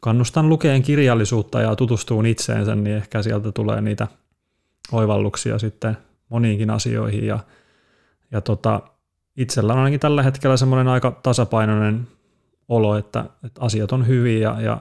kannustan 0.00 0.48
lukeen 0.48 0.82
kirjallisuutta 0.82 1.60
ja 1.60 1.76
tutustuun 1.76 2.26
itseensä, 2.26 2.74
niin 2.74 2.96
ehkä 2.96 3.22
sieltä 3.22 3.52
tulee 3.52 3.80
niitä 3.80 4.08
oivalluksia 4.92 5.58
sitten 5.58 5.96
moniinkin 6.28 6.70
asioihin 6.70 7.26
ja, 7.26 7.38
ja 8.30 8.40
tota, 8.40 8.80
itsellä 9.36 9.72
on 9.72 9.78
ainakin 9.78 10.00
tällä 10.00 10.22
hetkellä 10.22 10.56
semmoinen 10.56 10.88
aika 10.88 11.10
tasapainoinen 11.10 12.08
olo, 12.68 12.96
että, 12.96 13.24
että 13.44 13.60
asiat 13.60 13.92
on 13.92 14.06
hyviä 14.06 14.38
ja, 14.38 14.60
ja 14.60 14.80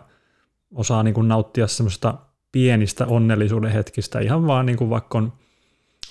osaa 0.73 1.03
niin 1.03 1.13
kuin 1.13 1.27
nauttia 1.27 1.67
semmoista 1.67 2.13
pienistä 2.55 3.05
onnellisuuden 3.05 3.71
hetkistä 3.71 4.19
ihan 4.19 4.47
vaan 4.47 4.65
niin 4.65 4.77
kuin 4.77 4.89
vaikka 4.89 5.17
on 5.17 5.33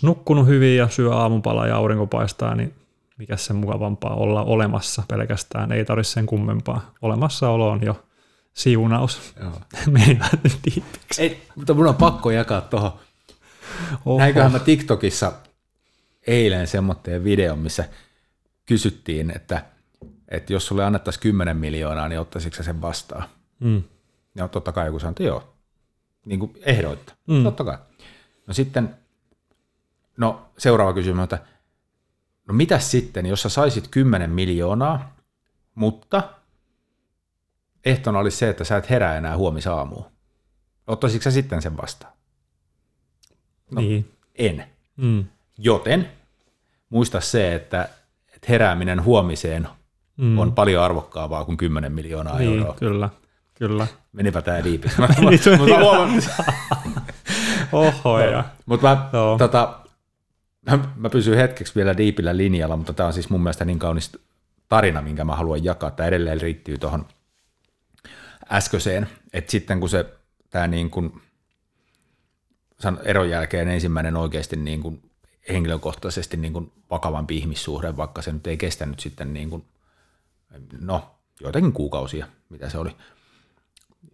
nukkunut 0.02 0.46
hyvin 0.46 0.76
ja 0.76 0.88
syö 0.88 1.14
aamupala 1.14 1.66
ja 1.66 1.76
aurinko 1.76 2.06
paistaa, 2.06 2.54
niin 2.54 2.74
mikä 3.18 3.36
sen 3.36 3.56
mukavampaa 3.56 4.14
olla 4.14 4.42
olemassa 4.42 5.02
pelkästään, 5.08 5.72
ei 5.72 5.84
tarvitse 5.84 6.12
sen 6.12 6.26
kummempaa. 6.26 6.94
Olemassaolo 7.02 7.70
on 7.70 7.82
jo 7.82 8.04
siunaus. 8.52 9.34
Ei, 11.18 11.42
mutta 11.56 11.74
mun 11.74 11.86
on 11.86 11.94
pakko 11.94 12.30
jakaa 12.30 12.60
tuohon. 12.60 12.92
Oho. 14.04 14.18
Näinköhän 14.18 14.52
mä 14.52 14.58
TikTokissa 14.58 15.32
eilen 16.26 16.66
semmoitteen 16.66 17.24
videon, 17.24 17.58
missä 17.58 17.84
kysyttiin, 18.66 19.30
että, 19.36 19.64
että 20.28 20.52
jos 20.52 20.66
sulle 20.66 20.84
annettaisiin 20.84 21.22
10 21.22 21.56
miljoonaa, 21.56 22.08
niin 22.08 22.20
ottaisitko 22.20 22.62
sen 22.62 22.82
vastaan? 22.82 23.24
Mm. 23.60 23.82
Ja 24.34 24.48
totta 24.48 24.72
kai 24.72 24.86
joku 24.86 24.98
sanoi, 24.98 25.10
että 25.10 25.22
joo. 25.22 25.53
Niin 26.24 26.40
kuin 26.40 26.52
ehdoitta. 26.62 27.14
Mm. 27.26 27.42
Totta 27.44 27.64
kai. 27.64 27.78
No 28.46 28.54
sitten, 28.54 28.94
no 30.16 30.42
seuraava 30.58 30.92
kysymys, 30.92 31.24
että 31.24 31.38
no 32.48 32.54
mitäs 32.54 32.90
sitten, 32.90 33.26
jos 33.26 33.42
sä 33.42 33.48
saisit 33.48 33.88
10 33.88 34.30
miljoonaa, 34.30 35.16
mutta 35.74 36.22
ehtona 37.84 38.18
olisi 38.18 38.36
se, 38.36 38.48
että 38.48 38.64
sä 38.64 38.76
et 38.76 38.90
herää 38.90 39.16
enää 39.16 39.36
huomisaamuun. 39.36 40.04
Ottaisitko 40.86 41.22
sä 41.24 41.30
sitten 41.30 41.62
sen 41.62 41.76
vastaan? 41.76 42.12
No. 43.70 43.80
Niin. 43.80 44.10
En. 44.34 44.64
Mm. 44.96 45.24
Joten 45.58 46.10
muista 46.90 47.20
se, 47.20 47.54
että, 47.54 47.88
että 48.34 48.46
herääminen 48.48 49.04
huomiseen 49.04 49.68
mm. 50.16 50.38
on 50.38 50.52
paljon 50.52 50.82
arvokkaampaa 50.84 51.44
kuin 51.44 51.56
10 51.56 51.92
miljoonaa 51.92 52.38
Niin, 52.38 52.58
euroa. 52.58 52.74
kyllä. 52.74 53.08
Kyllä. 53.54 53.86
Menipä 54.12 54.42
tää 54.42 54.64
diipiksi. 54.64 54.96
Niin 55.02 55.40
Mutta 55.58 55.78
huomaan- 55.78 56.22
Oho, 57.72 58.18
ja. 58.20 58.44
Mutta 58.66 58.86
mä, 58.96 59.08
Joo. 59.12 59.38
tota, 59.38 59.80
mä, 60.70 60.78
mä 60.96 61.10
pysyn 61.10 61.36
hetkeksi 61.36 61.74
vielä 61.74 61.96
diipillä 61.96 62.36
linjalla, 62.36 62.76
mutta 62.76 62.92
tämä 62.92 63.06
on 63.06 63.12
siis 63.12 63.30
mun 63.30 63.42
mielestä 63.42 63.64
niin 63.64 63.78
kaunis 63.78 64.12
tarina, 64.68 65.02
minkä 65.02 65.24
mä 65.24 65.36
haluan 65.36 65.64
jakaa. 65.64 65.90
Tämä 65.90 66.06
edelleen 66.06 66.40
riittyy 66.40 66.78
tuohon 66.78 67.06
äskeiseen, 68.52 69.08
että 69.32 69.50
sitten 69.50 69.80
kun 69.80 69.88
se 69.88 70.04
tämä 70.50 70.66
niin 70.66 70.90
kuin, 70.90 71.22
eron 73.04 73.30
jälkeen 73.30 73.68
ensimmäinen 73.68 74.16
oikeasti 74.16 74.56
niin 74.56 74.82
kuin 74.82 75.10
henkilökohtaisesti 75.48 76.36
niin 76.36 76.52
kuin 76.52 76.72
vakavampi 76.90 77.36
ihmissuhde, 77.36 77.96
vaikka 77.96 78.22
se 78.22 78.32
nyt 78.32 78.46
ei 78.46 78.56
kestänyt 78.56 79.00
sitten 79.00 79.32
niin 79.34 79.50
kuin, 79.50 79.64
no, 80.80 81.14
joitakin 81.40 81.72
kuukausia, 81.72 82.26
mitä 82.48 82.68
se 82.68 82.78
oli. 82.78 82.96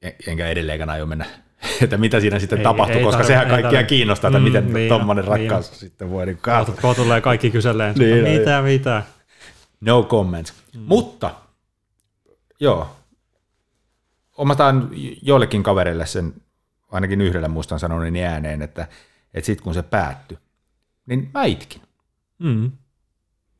En- 0.02 0.14
Enkä 0.26 0.48
edelleenkään 0.48 0.90
aio 0.90 1.06
mennä, 1.06 1.26
että 1.82 1.96
mitä 1.96 2.20
siinä 2.20 2.38
sitten 2.38 2.58
Ei- 2.58 2.64
tapahtui, 2.64 2.96
ei 2.96 3.04
koska 3.04 3.22
tarvi- 3.22 3.26
sehän 3.26 3.48
kaikkia 3.48 3.70
tarvi. 3.70 3.86
kiinnostaa, 3.88 4.28
että 4.28 4.38
Mm, 4.38 4.44
miten 4.44 4.64
niin 4.64 4.74
niin 4.74 4.88
tuommoinen 4.88 5.24
niin 5.24 5.30
rakkaus 5.50 5.80
sitten 5.80 6.10
voi 6.10 6.26
niin 6.26 6.38
kaatua. 6.38 6.74
Kun 6.82 6.94
tulee 6.96 7.20
kaikki 7.20 7.50
kyseleen, 7.50 7.94
Niin, 7.94 8.24
niin, 8.24 8.34
no, 8.34 8.38
mitä, 8.40 8.62
mitä. 8.62 9.02
No 9.80 10.02
comments. 10.02 10.54
Mm. 10.74 10.80
Mutta, 10.86 11.30
joo, 12.60 12.96
omataan 14.36 14.90
joillekin 15.22 15.62
kavereille 15.62 16.06
sen, 16.06 16.34
ainakin 16.90 17.20
yhdellä 17.20 17.48
muistan 17.48 17.78
sanoneen 17.80 18.16
ääneen, 18.26 18.62
että, 18.62 18.86
että 19.34 19.46
sitten 19.46 19.64
kun 19.64 19.74
se 19.74 19.82
päättyi, 19.82 20.38
niin 21.06 21.30
mä 21.34 21.44
itkin. 21.44 21.82
Mm. 22.38 22.72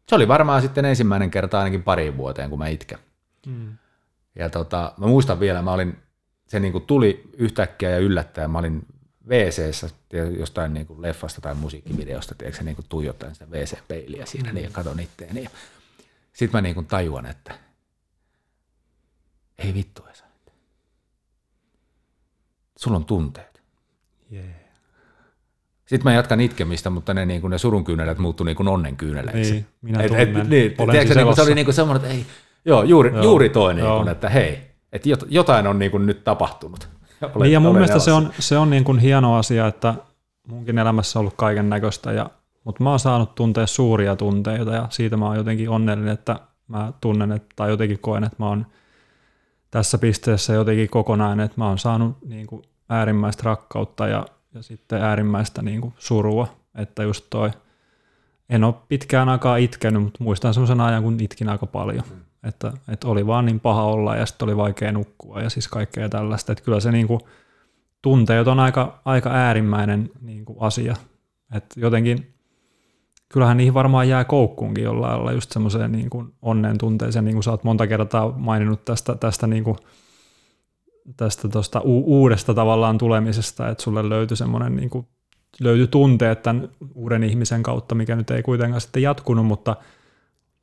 Se 0.09 0.14
oli 0.14 0.29
varmaan 0.29 0.62
sitten 0.62 0.85
ensimmäinen 0.85 1.31
kerta 1.31 1.59
ainakin 1.59 1.83
pariin 1.83 2.16
vuoteen, 2.16 2.51
kun 2.51 2.59
mä 2.59 2.69
itken. 2.69 2.99
Mm. 3.47 3.73
Ja 4.38 4.51
tota, 4.51 4.93
mä 4.99 5.07
muistan 5.07 5.40
vielä, 5.40 5.62
mä 5.62 5.73
olin, 5.73 5.99
se 6.51 6.61
niin 6.61 6.73
kuin 6.73 6.87
tuli 6.87 7.23
yhtäkkiä 7.37 7.91
ja 7.91 7.99
yllättäen, 7.99 8.51
mä 8.51 8.59
olin 8.59 8.87
wc 9.29 9.59
jostain 10.39 10.75
niin 10.75 10.87
kuin 10.87 11.03
leffasta 11.03 11.41
tai 11.41 11.55
musiikkivideosta, 11.55 12.35
tiedätkö, 12.35 12.65
niin 12.65 12.77
kuin 12.77 12.87
tuijottaen 12.89 13.35
sitä 13.35 13.47
WC-peiliä 13.51 14.27
siinä 14.27 14.53
niin, 14.53 14.65
ja 14.65 14.71
katon 14.73 15.01
itteeni. 15.01 15.47
Sitten 16.33 16.59
mä 16.59 16.61
niin 16.61 16.75
kuin 16.75 16.87
tajuan, 16.87 17.27
että 17.27 17.59
ei 19.59 19.75
vittu 19.75 20.03
Esa, 20.13 20.25
sulla 22.79 22.97
on 22.97 23.05
tunteet. 23.05 23.63
Yeah. 24.33 24.45
Sitten 25.87 26.05
mä 26.05 26.13
jatkan 26.13 26.41
itkemistä, 26.41 26.91
mutta 26.91 27.15
ne, 27.15 27.27
niin 27.27 27.41
kuin 27.41 27.51
ne 27.51 27.59
surun 27.59 27.85
kyyneleet 27.85 28.19
muuttui 28.19 28.47
niin 28.47 28.57
kuin 28.57 28.69
onnen 28.69 28.97
kyyneleiksi. 28.97 29.53
Niin, 29.53 29.67
minä 29.83 30.03
Et- 30.03 30.13
et- 30.13 30.29
tunnen. 30.29 30.51
niin, 30.51 30.75
Olen 30.79 30.93
tiedätkö, 30.93 31.25
niin 31.25 31.37
se 31.37 31.43
oli 31.43 31.55
niin 31.55 31.65
kuin 31.67 31.75
semmoinen, 31.75 32.03
että 32.05 32.15
ei, 32.15 32.27
joo, 32.65 32.83
juuri, 32.83 33.11
Joo, 33.11 33.23
juuri 33.23 33.49
toi, 33.49 33.75
niin 33.75 33.87
kuin, 33.87 34.09
että 34.09 34.29
hei, 34.29 34.69
että 34.92 35.09
jot- 35.09 35.26
jotain 35.29 35.66
on 35.66 35.79
niin 35.79 35.90
kuin 35.90 36.07
nyt 36.07 36.24
tapahtunut. 36.24 36.88
Olen, 37.22 37.33
niin 37.40 37.53
ja 37.53 37.61
mun 37.61 37.72
mielestä 37.72 37.98
se 37.98 38.12
on, 38.12 38.33
se 38.38 38.59
on 38.59 38.70
niin 38.70 38.85
kuin 38.85 38.98
hieno 38.98 39.37
asia, 39.37 39.66
että 39.66 39.94
munkin 40.48 40.79
elämässä 40.79 41.18
on 41.18 41.20
ollut 41.20 41.35
kaiken 41.37 41.70
näköistä, 41.70 42.12
ja, 42.12 42.31
mutta 42.64 42.85
mä 42.85 42.90
oon 42.90 42.98
saanut 42.98 43.35
tuntea 43.35 43.66
suuria 43.66 44.16
tunteita 44.16 44.70
ja 44.70 44.87
siitä 44.90 45.16
mä 45.16 45.26
oon 45.26 45.37
jotenkin 45.37 45.70
onnellinen, 45.70 46.14
että 46.14 46.40
mä 46.68 46.92
tunnen 47.00 47.33
että, 47.33 47.48
tai 47.57 47.70
jotenkin 47.70 47.98
koen, 47.98 48.24
että 48.24 48.37
mä 48.38 48.48
oon 48.48 48.66
tässä 49.70 49.98
pisteessä 49.98 50.53
jotenkin 50.53 50.90
kokonainen, 50.90 51.46
että 51.46 51.61
mä 51.61 51.68
oon 51.68 51.79
saanut 51.79 52.16
niin 52.26 52.46
kuin 52.46 52.62
äärimmäistä 52.88 53.42
rakkautta 53.44 54.09
ja, 54.09 54.26
ja 54.55 54.62
sitten 54.62 55.03
äärimmäistä 55.03 55.62
niin 55.62 55.81
kuin 55.81 55.94
surua, 55.98 56.48
että 56.74 57.03
just 57.03 57.26
toi, 57.31 57.50
en 58.48 58.64
ole 58.64 58.74
pitkään 58.88 59.29
aikaa 59.29 59.57
itkenyt, 59.57 60.03
mutta 60.03 60.24
muistan 60.24 60.55
semmoisen 60.55 60.81
ajan, 60.81 61.03
kun 61.03 61.20
itkin 61.20 61.48
aika 61.48 61.66
paljon. 61.66 62.05
Että, 62.44 62.72
että 62.88 63.09
oli 63.09 63.26
vaan 63.26 63.46
niin 63.46 63.61
paha 63.61 63.85
olla 63.85 64.16
ja 64.16 64.26
sitten 64.26 64.46
oli 64.48 64.57
vaikea 64.57 64.92
nukkua 64.92 65.40
ja 65.40 65.50
siis 65.50 65.68
kaikkea 65.68 66.09
tällaista. 66.09 66.53
Että 66.53 66.64
kyllä 66.64 66.81
se 66.81 66.92
niin 66.92 67.07
kuin, 67.07 67.20
tunteet 68.03 68.48
on 68.48 68.61
aika, 68.61 69.00
aika 69.05 69.31
äärimmäinen 69.31 70.11
niin 70.20 70.44
kuin 70.44 70.57
asia. 70.61 70.96
Että 71.55 71.81
jotenkin, 71.81 72.35
kyllähän 73.29 73.57
niihin 73.57 73.74
varmaan 73.74 74.09
jää 74.09 74.24
koukkuunkin 74.24 74.85
jollain 74.85 75.12
lailla 75.12 75.33
just 75.33 75.53
semmoiseen 75.53 75.92
niin 75.92 76.11
kuin 76.11 76.35
onnen 76.42 76.79
tunteeseen, 76.79 77.24
niin 77.24 77.35
kuin 77.35 77.44
sä 77.44 77.50
oot 77.50 77.64
monta 77.64 77.87
kertaa 77.87 78.33
maininnut 78.38 78.85
tästä, 78.85 79.14
tästä 79.14 79.46
niin 79.46 79.64
kuin, 79.64 79.76
tästä 81.16 81.48
tosta 81.48 81.81
u- 81.81 82.20
uudesta 82.20 82.55
tavallaan 82.55 82.98
tulemisesta, 82.98 83.68
että 83.68 83.83
sulle 83.83 84.09
löytyi 84.09 84.37
semmoinen 84.37 84.76
niin 84.76 84.90
kuin, 84.90 85.07
löytyi 85.61 85.87
tunteet 85.87 86.42
tämän 86.42 86.68
uuden 86.94 87.24
ihmisen 87.24 87.62
kautta, 87.62 87.94
mikä 87.94 88.16
nyt 88.16 88.31
ei 88.31 88.42
kuitenkaan 88.42 88.81
sitten 88.81 89.03
jatkunut, 89.03 89.46
mutta, 89.46 89.76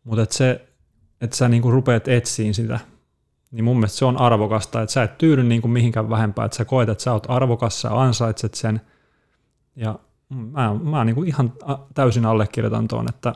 mutta 0.03 0.23
että 0.23 0.35
se, 0.35 0.66
että 1.21 1.35
sä 1.35 1.49
kuin 1.61 1.73
rupeat 1.73 2.07
etsiin 2.07 2.53
sitä, 2.53 2.79
niin 3.51 3.63
mun 3.63 3.77
mielestä 3.77 3.97
se 3.97 4.05
on 4.05 4.17
arvokasta, 4.17 4.81
että 4.81 4.93
sä 4.93 5.03
et 5.03 5.17
tyydy 5.17 5.43
niin 5.43 5.61
kuin 5.61 5.71
mihinkään 5.71 6.09
vähempään, 6.09 6.45
että 6.45 6.57
sä 6.57 6.65
koet, 6.65 6.89
että 6.89 7.03
sä 7.03 7.13
oot 7.13 7.29
arvokas, 7.29 7.81
sä 7.81 8.01
ansaitset 8.01 8.53
sen, 8.53 8.81
ja 9.75 9.99
mä, 10.29 10.73
mä 10.83 11.05
niin 11.05 11.15
kuin 11.15 11.27
ihan 11.27 11.53
täysin 11.93 12.25
allekirjoitan 12.25 12.87
tuon, 12.87 13.09
että 13.09 13.33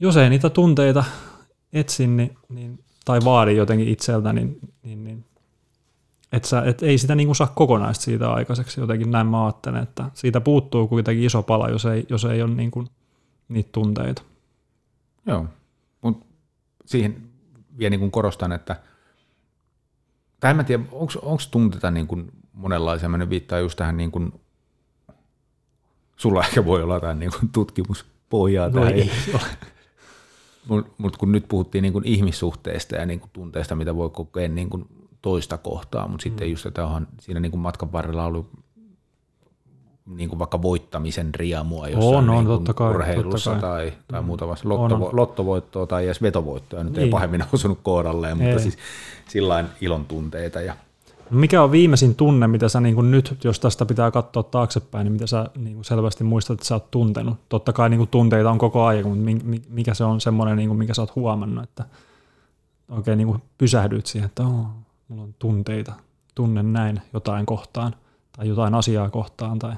jos 0.00 0.16
ei 0.16 0.30
niitä 0.30 0.50
tunteita 0.50 1.04
etsin 1.72 2.16
niin, 2.16 2.36
niin, 2.48 2.84
tai 3.04 3.20
vaadi 3.24 3.56
jotenkin 3.56 3.88
itseltä, 3.88 4.32
niin, 4.32 4.58
niin, 4.82 5.04
niin 5.04 5.24
et 6.32 6.44
sä, 6.44 6.62
et 6.62 6.82
ei 6.82 6.98
sitä 6.98 7.14
niin 7.14 7.28
kuin 7.28 7.36
saa 7.36 7.52
kokonaista 7.54 8.04
siitä 8.04 8.32
aikaiseksi, 8.32 8.80
jotenkin 8.80 9.10
näin 9.10 9.26
mä 9.26 9.44
ajattelen, 9.44 9.82
että 9.82 10.10
siitä 10.14 10.40
puuttuu 10.40 10.88
kuitenkin 10.88 11.24
iso 11.24 11.42
pala, 11.42 11.68
jos 11.68 11.86
ei, 11.86 12.06
jos 12.08 12.24
ei 12.24 12.42
ole 12.42 12.70
kuin 12.70 12.88
niitä 13.48 13.68
tunteita. 13.72 14.22
Joo, 15.26 15.46
siihen 16.86 17.28
vielä 17.78 17.90
niin 17.90 18.00
kuin 18.00 18.10
korostan, 18.10 18.52
että 18.52 18.76
tai 20.40 20.50
en 20.50 20.56
mä 20.56 20.64
tiedä, 20.64 20.84
onko 20.92 21.42
tunteita 21.50 21.90
niin 21.90 22.06
kuin 22.06 22.32
monenlaisia, 22.52 23.08
mä 23.08 23.18
nyt 23.18 23.30
viittaan 23.30 23.62
just 23.62 23.76
tähän 23.76 23.96
niin 23.96 24.10
kuin, 24.10 24.32
sulla 26.16 26.44
ehkä 26.44 26.64
voi 26.64 26.82
olla 26.82 26.94
jotain 26.94 27.18
niin 27.18 27.30
kuin 27.38 27.48
tutkimuspohjaa 27.52 28.70
tähän, 28.70 28.92
ei 28.94 29.10
mutta 30.68 30.92
mut 30.98 31.16
kun 31.16 31.32
nyt 31.32 31.48
puhuttiin 31.48 31.82
niin 31.82 31.92
kuin 31.92 32.06
ihmissuhteista 32.06 32.96
ja 32.96 33.06
niin 33.06 33.20
kuin 33.20 33.30
tunteista, 33.32 33.74
mitä 33.74 33.96
voi 33.96 34.10
kokea 34.10 34.48
niin 34.48 34.70
kuin 34.70 34.86
toista 35.22 35.58
kohtaa, 35.58 36.08
mutta 36.08 36.22
mm. 36.22 36.30
sitten 36.30 36.50
just, 36.50 36.66
että 36.66 36.84
onhan 36.84 37.08
siinä 37.20 37.40
niin 37.40 37.50
kuin 37.50 37.60
matkan 37.60 37.92
varrella 37.92 38.24
ollut 38.24 38.50
niin 40.06 40.28
kuin 40.28 40.38
vaikka 40.38 40.62
voittamisen 40.62 41.34
riemua 41.34 41.88
jossain 41.88 42.16
On, 42.16 42.30
on, 42.30 42.36
niin 42.36 42.46
totta 42.46 42.74
kai, 42.74 42.90
urheilussa 42.94 43.50
totta 43.50 43.66
tai, 43.66 43.92
tai 44.08 44.22
muuta 44.22 44.48
vasta. 44.48 44.68
On, 44.68 44.80
Lottovo, 44.82 45.06
on. 45.08 45.16
lottovoittoa 45.16 45.86
tai 45.86 46.04
edes 46.04 46.22
vetovoittoa 46.22 46.84
nyt 46.84 46.98
ei 46.98 47.04
Niin. 47.04 47.10
pahemmin 47.10 47.44
osunut 47.52 47.78
kohdalleen, 47.82 48.36
mutta 48.36 48.50
Ei. 48.52 48.58
siis 48.60 48.78
sillain 49.28 49.66
ilon 49.80 50.04
tunteita. 50.04 50.60
Ja, 50.60 50.76
Mikä 51.30 51.62
on 51.62 51.70
viimeisin 51.72 52.14
tunne, 52.14 52.46
mitä 52.46 52.68
sä 52.68 52.80
niin 52.80 52.94
kuin 52.94 53.10
nyt, 53.10 53.36
jos 53.44 53.60
tästä 53.60 53.86
pitää 53.86 54.10
katsoa 54.10 54.42
taaksepäin, 54.42 55.04
niin 55.04 55.12
mitä 55.12 55.26
sä 55.26 55.46
niin 55.56 55.74
kuin 55.74 55.84
selvästi 55.84 56.24
muistat, 56.24 56.54
että 56.54 56.66
sä 56.66 56.74
oot 56.74 56.90
tuntenut? 56.90 57.36
Totta 57.48 57.72
kai 57.72 57.90
niin 57.90 57.98
kuin 57.98 58.08
tunteita 58.10 58.50
on 58.50 58.58
koko 58.58 58.84
ajan, 58.84 59.06
mutta 59.08 59.24
mi- 59.24 59.40
mi- 59.44 59.62
mikä 59.68 59.94
se 59.94 60.04
on 60.04 60.20
semmoinen, 60.20 60.56
niin 60.56 60.68
kuin, 60.68 60.78
mikä 60.78 60.94
sä 60.94 61.02
oot 61.02 61.14
huomannut, 61.16 61.64
että 61.64 61.84
oikein 62.90 63.18
niin 63.18 63.28
kuin 63.28 63.42
pysähdyt 63.58 64.06
siihen, 64.06 64.26
että 64.26 64.42
oh, 64.42 64.66
mulla 65.08 65.22
on 65.22 65.34
tunteita, 65.38 65.92
tunnen 66.34 66.72
näin 66.72 67.00
jotain 67.12 67.46
kohtaan 67.46 67.94
tai 68.36 68.48
jotain 68.48 68.74
asiaa 68.74 69.10
kohtaan 69.10 69.58
tai 69.58 69.72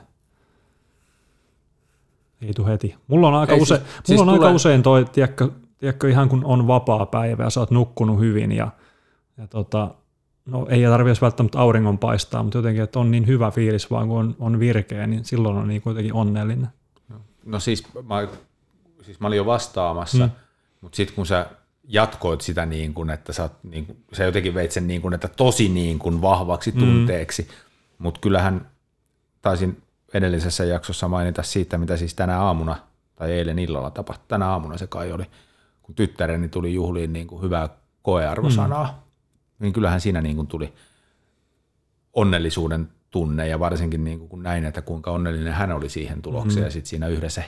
ei 2.42 2.52
tu 2.54 2.66
heti. 2.66 2.94
Mulla 3.06 3.28
on 3.28 3.34
aika, 3.34 3.54
Ei, 3.54 3.60
use, 3.60 3.74
siis- 3.76 3.86
mulla 3.88 4.02
siis 4.04 4.20
on 4.20 4.28
aika 4.28 4.50
usein 4.50 4.82
toi, 4.82 5.04
tiedätkö, 5.04 5.48
tiedätkö, 5.78 6.10
ihan 6.10 6.28
kun 6.28 6.44
on 6.44 6.66
vapaa 6.66 7.06
päivä 7.06 7.44
ja 7.44 7.50
sä 7.50 7.60
oot 7.60 7.70
nukkunut 7.70 8.20
hyvin 8.20 8.52
ja, 8.52 8.70
ja 9.38 9.46
tota, 9.46 9.94
no 10.46 10.66
ei 10.70 10.84
tarvitse 10.84 11.20
välttämättä 11.20 11.58
auringon 11.58 11.98
paistaa, 11.98 12.42
mutta 12.42 12.58
jotenkin, 12.58 12.82
että 12.82 12.98
on 12.98 13.10
niin 13.10 13.26
hyvä 13.26 13.50
fiilis 13.50 13.90
vaan 13.90 14.08
kun 14.08 14.18
on, 14.18 14.36
on 14.38 14.60
virkeä, 14.60 15.06
niin 15.06 15.24
silloin 15.24 15.56
on 15.56 15.68
niin 15.68 15.82
kuitenkin 15.82 16.14
onnellinen. 16.14 16.68
no 17.44 17.60
siis 17.60 17.84
mä, 18.02 18.28
siis 19.02 19.20
mä 19.20 19.26
olin 19.26 19.36
jo 19.36 19.46
vastaamassa, 19.46 20.26
mm. 20.26 20.30
mutta 20.80 20.96
sitten 20.96 21.16
kun 21.16 21.26
sä 21.26 21.46
jatkoit 21.88 22.40
sitä 22.40 22.66
niin 22.66 22.94
kuin, 22.94 23.10
että 23.10 23.32
sä, 23.32 23.42
oot 23.42 23.52
niin 23.62 23.86
kuin, 23.86 23.98
sä 24.12 24.24
jotenkin 24.24 24.54
veit 24.54 24.72
sen 24.72 24.86
niin 24.86 25.02
kuin, 25.02 25.14
että 25.14 25.28
tosi 25.28 25.68
niin 25.68 25.98
kuin 25.98 26.22
vahvaksi 26.22 26.72
tunteeksi, 26.72 27.42
mm. 27.42 27.48
mutta 27.98 28.20
kyllähän 28.20 28.70
taisin 29.42 29.82
edellisessä 30.14 30.64
jaksossa 30.64 31.08
mainita 31.08 31.42
siitä, 31.42 31.78
mitä 31.78 31.96
siis 31.96 32.14
tänä 32.14 32.40
aamuna 32.40 32.76
tai 33.16 33.32
eilen 33.32 33.58
illalla 33.58 33.90
tapahtui. 33.90 34.24
Tänä 34.28 34.46
aamuna 34.46 34.78
se 34.78 34.86
kai 34.86 35.12
oli, 35.12 35.24
kun 35.82 35.94
tyttäreni 35.94 36.48
tuli 36.48 36.74
juhliin 36.74 37.12
niin 37.12 37.26
kuin 37.26 37.42
hyvää 37.42 37.68
koearvosanaa, 38.02 38.86
mm. 38.86 39.64
niin 39.64 39.72
kyllähän 39.72 40.00
siinä 40.00 40.20
niin 40.20 40.36
kuin 40.36 40.46
tuli 40.46 40.72
onnellisuuden 42.12 42.88
tunne 43.10 43.48
ja 43.48 43.60
varsinkin 43.60 44.04
niin 44.04 44.18
kuin 44.18 44.28
kun 44.28 44.42
näin, 44.42 44.64
että 44.64 44.82
kuinka 44.82 45.10
onnellinen 45.10 45.52
hän 45.52 45.72
oli 45.72 45.88
siihen 45.88 46.22
tulokseen 46.22 46.62
mm. 46.62 46.64
ja 46.64 46.70
sitten 46.70 46.88
siinä 46.88 47.08
yhdessä 47.08 47.42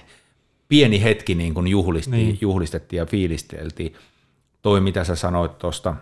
pieni 0.68 1.02
hetki 1.02 1.34
niin 1.34 1.54
kuin 1.54 1.66
juhlistiin, 1.66 2.12
niin. 2.12 2.26
Niin. 2.26 2.38
juhlistettiin 2.40 2.98
ja 2.98 3.06
fiilisteltiin. 3.06 3.94
Toi, 4.62 4.80
mitä 4.80 5.04
sä 5.04 5.16
sanoit 5.16 5.58
tuosta 5.58 5.96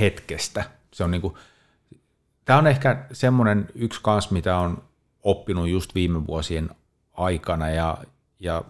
hetkestä, 0.00 0.64
se 0.92 1.04
on 1.04 1.10
niin 1.10 1.20
kuin, 1.20 1.34
tämä 2.44 2.58
on 2.58 2.66
ehkä 2.66 3.06
semmoinen 3.12 3.68
yksi 3.74 4.00
kans, 4.02 4.30
mitä 4.30 4.58
on 4.58 4.82
oppinut 5.24 5.68
just 5.68 5.94
viime 5.94 6.26
vuosien 6.26 6.70
aikana 7.12 7.70
ja, 7.70 7.98
ja 8.40 8.64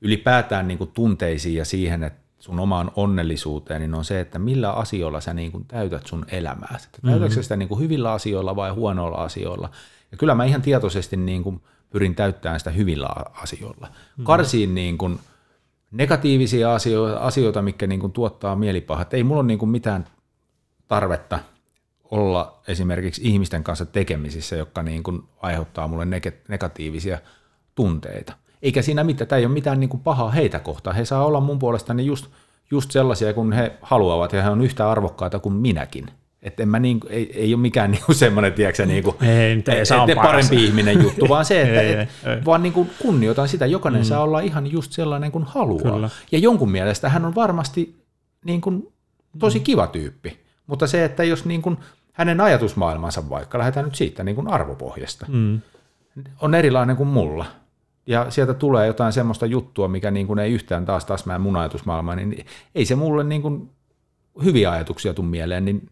ylipäätään 0.00 0.68
niin 0.68 0.78
kuin 0.78 0.90
tunteisiin 0.94 1.56
ja 1.56 1.64
siihen, 1.64 2.04
että 2.04 2.24
sun 2.38 2.60
omaan 2.60 2.90
onnellisuuteen, 2.96 3.80
niin 3.80 3.94
on 3.94 4.04
se, 4.04 4.20
että 4.20 4.38
millä 4.38 4.72
asioilla 4.72 5.20
sä 5.20 5.34
niin 5.34 5.52
kuin 5.52 5.64
täytät 5.64 6.06
sun 6.06 6.24
elämää. 6.28 6.78
Että 6.84 6.98
täytätkö 7.02 7.28
mm-hmm. 7.28 7.42
sitä 7.42 7.56
niin 7.56 7.68
kuin 7.68 7.80
hyvillä 7.80 8.12
asioilla 8.12 8.56
vai 8.56 8.70
huonoilla 8.70 9.16
asioilla. 9.16 9.70
Ja 10.12 10.16
kyllä 10.16 10.34
mä 10.34 10.44
ihan 10.44 10.62
tietoisesti 10.62 11.16
niin 11.16 11.42
kuin 11.42 11.60
pyrin 11.90 12.14
täyttämään 12.14 12.60
sitä 12.60 12.70
hyvillä 12.70 13.08
asioilla. 13.42 13.86
Mm-hmm. 13.86 14.24
Karsiin 14.24 14.74
niin 14.74 14.98
kuin 14.98 15.18
negatiivisia 15.90 16.74
asioita, 16.74 17.18
asioita 17.18 17.62
mikä 17.62 17.86
niin 17.86 18.00
kuin 18.00 18.12
tuottaa 18.12 18.56
mielipahat. 18.56 19.14
Ei 19.14 19.24
mulla 19.24 19.40
ole 19.40 19.46
niin 19.46 19.58
kuin 19.58 19.68
mitään 19.68 20.06
tarvetta 20.88 21.38
olla 22.10 22.60
esimerkiksi 22.68 23.20
ihmisten 23.24 23.64
kanssa 23.64 23.86
tekemisissä, 23.86 24.56
jotka 24.56 24.82
niin 24.82 25.02
kuin 25.02 25.22
aiheuttaa 25.42 25.88
mulle 25.88 26.06
negatiivisia 26.48 27.18
tunteita. 27.74 28.32
Eikä 28.62 28.82
siinä 28.82 29.04
mitään, 29.04 29.28
tämä 29.28 29.38
ei 29.38 29.46
ole 29.46 29.54
mitään 29.54 29.80
niin 29.80 29.90
kuin 29.90 30.02
pahaa 30.02 30.30
heitä 30.30 30.58
kohtaan. 30.58 30.96
He 30.96 31.04
saa 31.04 31.26
olla 31.26 31.40
mun 31.40 31.58
puolestani 31.58 32.06
just, 32.06 32.26
just 32.70 32.90
sellaisia, 32.90 33.32
kun 33.32 33.52
he 33.52 33.72
haluavat, 33.82 34.32
ja 34.32 34.42
he 34.42 34.50
on 34.50 34.60
yhtä 34.60 34.90
arvokkaita 34.90 35.38
kuin 35.38 35.54
minäkin. 35.54 36.06
Että 36.42 36.62
en 36.62 36.68
mä 36.68 36.78
niin, 36.78 37.00
ei, 37.08 37.40
ei 37.40 37.54
ole 37.54 37.60
mikään 37.60 37.90
niin 37.90 38.04
kuin 38.06 38.16
semmoinen, 38.16 38.52
tiedätkö, 38.52 38.86
niin 38.86 39.04
kuin, 39.04 39.16
Ei, 39.22 39.52
et- 39.52 39.68
et 39.68 39.88
paras. 40.14 40.22
parempi 40.22 40.64
ihminen 40.64 41.02
juttu, 41.02 41.28
vaan 41.28 41.44
se, 41.44 41.62
että 41.62 41.80
Ei, 41.80 41.92
et, 41.92 42.08
ei, 42.26 42.44
vaan 42.44 42.62
niin 42.62 42.72
kuin 42.72 42.90
kunnioitan 43.02 43.48
sitä. 43.48 43.66
Jokainen 43.66 44.00
mm. 44.00 44.04
saa 44.06 44.22
olla 44.22 44.40
ihan 44.40 44.72
just 44.72 44.92
sellainen 44.92 45.32
kuin 45.32 45.44
haluaa. 45.44 45.92
Kyllä. 45.92 46.10
Ja 46.32 46.38
jonkun 46.38 46.70
mielestä 46.70 47.08
hän 47.08 47.24
on 47.24 47.34
varmasti 47.34 47.96
niin 48.44 48.60
kuin 48.60 48.92
tosi 49.38 49.60
kiva 49.60 49.86
tyyppi. 49.86 50.43
Mutta 50.66 50.86
se, 50.86 51.04
että 51.04 51.24
jos 51.24 51.44
niin 51.44 51.62
kuin 51.62 51.76
hänen 52.12 52.40
ajatusmaailmansa 52.40 53.28
vaikka, 53.30 53.58
lähdetään 53.58 53.84
nyt 53.84 53.94
siitä 53.94 54.24
niin 54.24 54.34
kuin 54.34 54.48
arvopohjasta, 54.48 55.26
Mm. 55.28 55.60
on 56.40 56.54
erilainen 56.54 56.96
kuin 56.96 57.08
mulla. 57.08 57.46
Ja 58.06 58.30
sieltä 58.30 58.54
tulee 58.54 58.86
jotain 58.86 59.12
semmoista 59.12 59.46
juttua, 59.46 59.88
mikä 59.88 60.10
niin 60.10 60.26
kuin 60.26 60.38
ei 60.38 60.52
yhtään 60.52 60.84
taas 60.84 61.04
taas 61.04 61.26
mä 61.26 61.38
mun 61.38 61.56
ajatusmaailma, 61.56 62.14
niin 62.14 62.46
ei 62.74 62.84
se 62.84 62.94
mulle 62.94 63.24
niin 63.24 63.42
kuin 63.42 63.70
hyviä 64.44 64.70
ajatuksia 64.70 65.14
tule 65.14 65.26
mieleen, 65.26 65.64
niin 65.64 65.90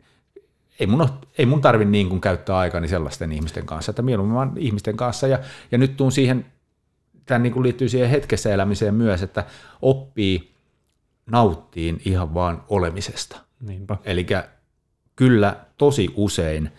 ei 0.80 0.87
mun, 0.87 1.08
ei 1.38 1.46
mun 1.46 1.61
tarvi 1.61 1.85
niin 1.85 2.08
kuin 2.08 2.20
käyttää 2.20 2.58
aikani 2.58 2.88
sellaisten 2.88 3.32
ihmisten 3.32 3.66
kanssa, 3.66 3.92
että 3.92 4.02
mieluummin 4.02 4.35
vaan 4.35 4.52
ihmisten 4.56 4.96
kanssa. 4.96 5.26
Ja, 5.26 5.38
ja 5.72 5.78
nyt 5.78 5.96
tuun 5.96 6.12
siihen, 6.12 6.46
tämä 7.26 7.38
niin 7.38 7.52
kuin 7.52 7.62
liittyy 7.62 7.88
siihen 7.88 8.11
hetkessä 8.11 8.54
elämiseen 8.54 8.94
myös, 8.94 9.22
että 9.22 9.44
oppii 9.82 10.54
nauttiin 11.26 12.00
ihan 12.04 12.35
vaan 12.35 12.64
olemisesta. 12.68 13.40
Niinpä. 13.61 13.96
Eli 14.04 14.26
kyllä 15.22 15.56
tosi 15.78 16.12
usein 16.16 16.72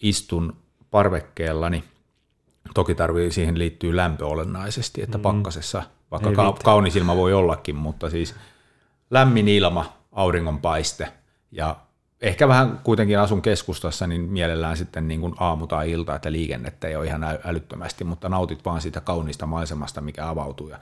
istun 0.00 0.56
parvekkeellani 0.90 1.84
Toki 2.74 2.94
tarvii, 2.94 3.32
siihen 3.32 3.58
liittyy 3.58 3.96
lämpö 3.96 4.26
olennaisesti, 4.26 5.02
että 5.02 5.18
mm. 5.18 5.22
pakkasessa, 5.22 5.82
vaikka 6.10 6.32
ka- 6.32 6.56
kaunis 6.64 6.96
ilma 6.96 7.16
voi 7.16 7.32
ollakin, 7.32 7.76
mutta 7.76 8.10
siis 8.10 8.34
lämmin 9.10 9.48
ilma, 9.48 9.92
auringonpaiste 10.12 11.12
ja 11.52 11.76
ehkä 12.20 12.48
vähän 12.48 12.80
kuitenkin 12.84 13.18
asun 13.18 13.42
keskustassa, 13.42 14.06
niin 14.06 14.20
mielellään 14.20 14.76
sitten 14.76 15.08
niin 15.08 15.20
kuin 15.20 15.34
aamu 15.40 15.66
tai 15.66 15.90
ilta, 15.90 16.14
että 16.14 16.32
liikennettä 16.32 16.88
ei 16.88 16.96
ole 16.96 17.06
ihan 17.06 17.24
älyttömästi, 17.44 18.04
mutta 18.04 18.28
nautit 18.28 18.64
vaan 18.64 18.80
siitä 18.80 19.00
kauniista 19.00 19.46
maisemasta, 19.46 20.00
mikä 20.00 20.28
avautuu 20.28 20.68
ja 20.68 20.78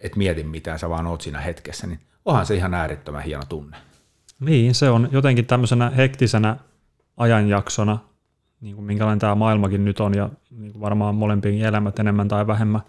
et 0.00 0.16
mieti 0.16 0.44
mitään, 0.44 0.78
sä 0.78 0.90
vaan 0.90 1.06
oot 1.06 1.20
siinä 1.20 1.40
hetkessä, 1.40 1.86
niin 1.86 2.00
onhan 2.24 2.46
se 2.46 2.54
ihan 2.54 2.74
äärettömän 2.74 3.22
hieno 3.22 3.42
tunne. 3.48 3.76
Niin, 4.40 4.74
se 4.74 4.90
on 4.90 5.08
jotenkin 5.12 5.46
tämmöisenä 5.46 5.90
hektisenä 5.90 6.56
ajanjaksona, 7.16 7.98
niin 8.60 8.74
kuin 8.74 8.84
minkälainen 8.84 9.18
tämä 9.18 9.34
maailmakin 9.34 9.84
nyt 9.84 10.00
on 10.00 10.14
ja 10.14 10.30
niin 10.50 10.72
kuin 10.72 10.80
varmaan 10.80 11.14
molempien 11.14 11.60
elämät 11.60 11.98
enemmän 11.98 12.28
tai 12.28 12.46
vähemmän, 12.46 12.80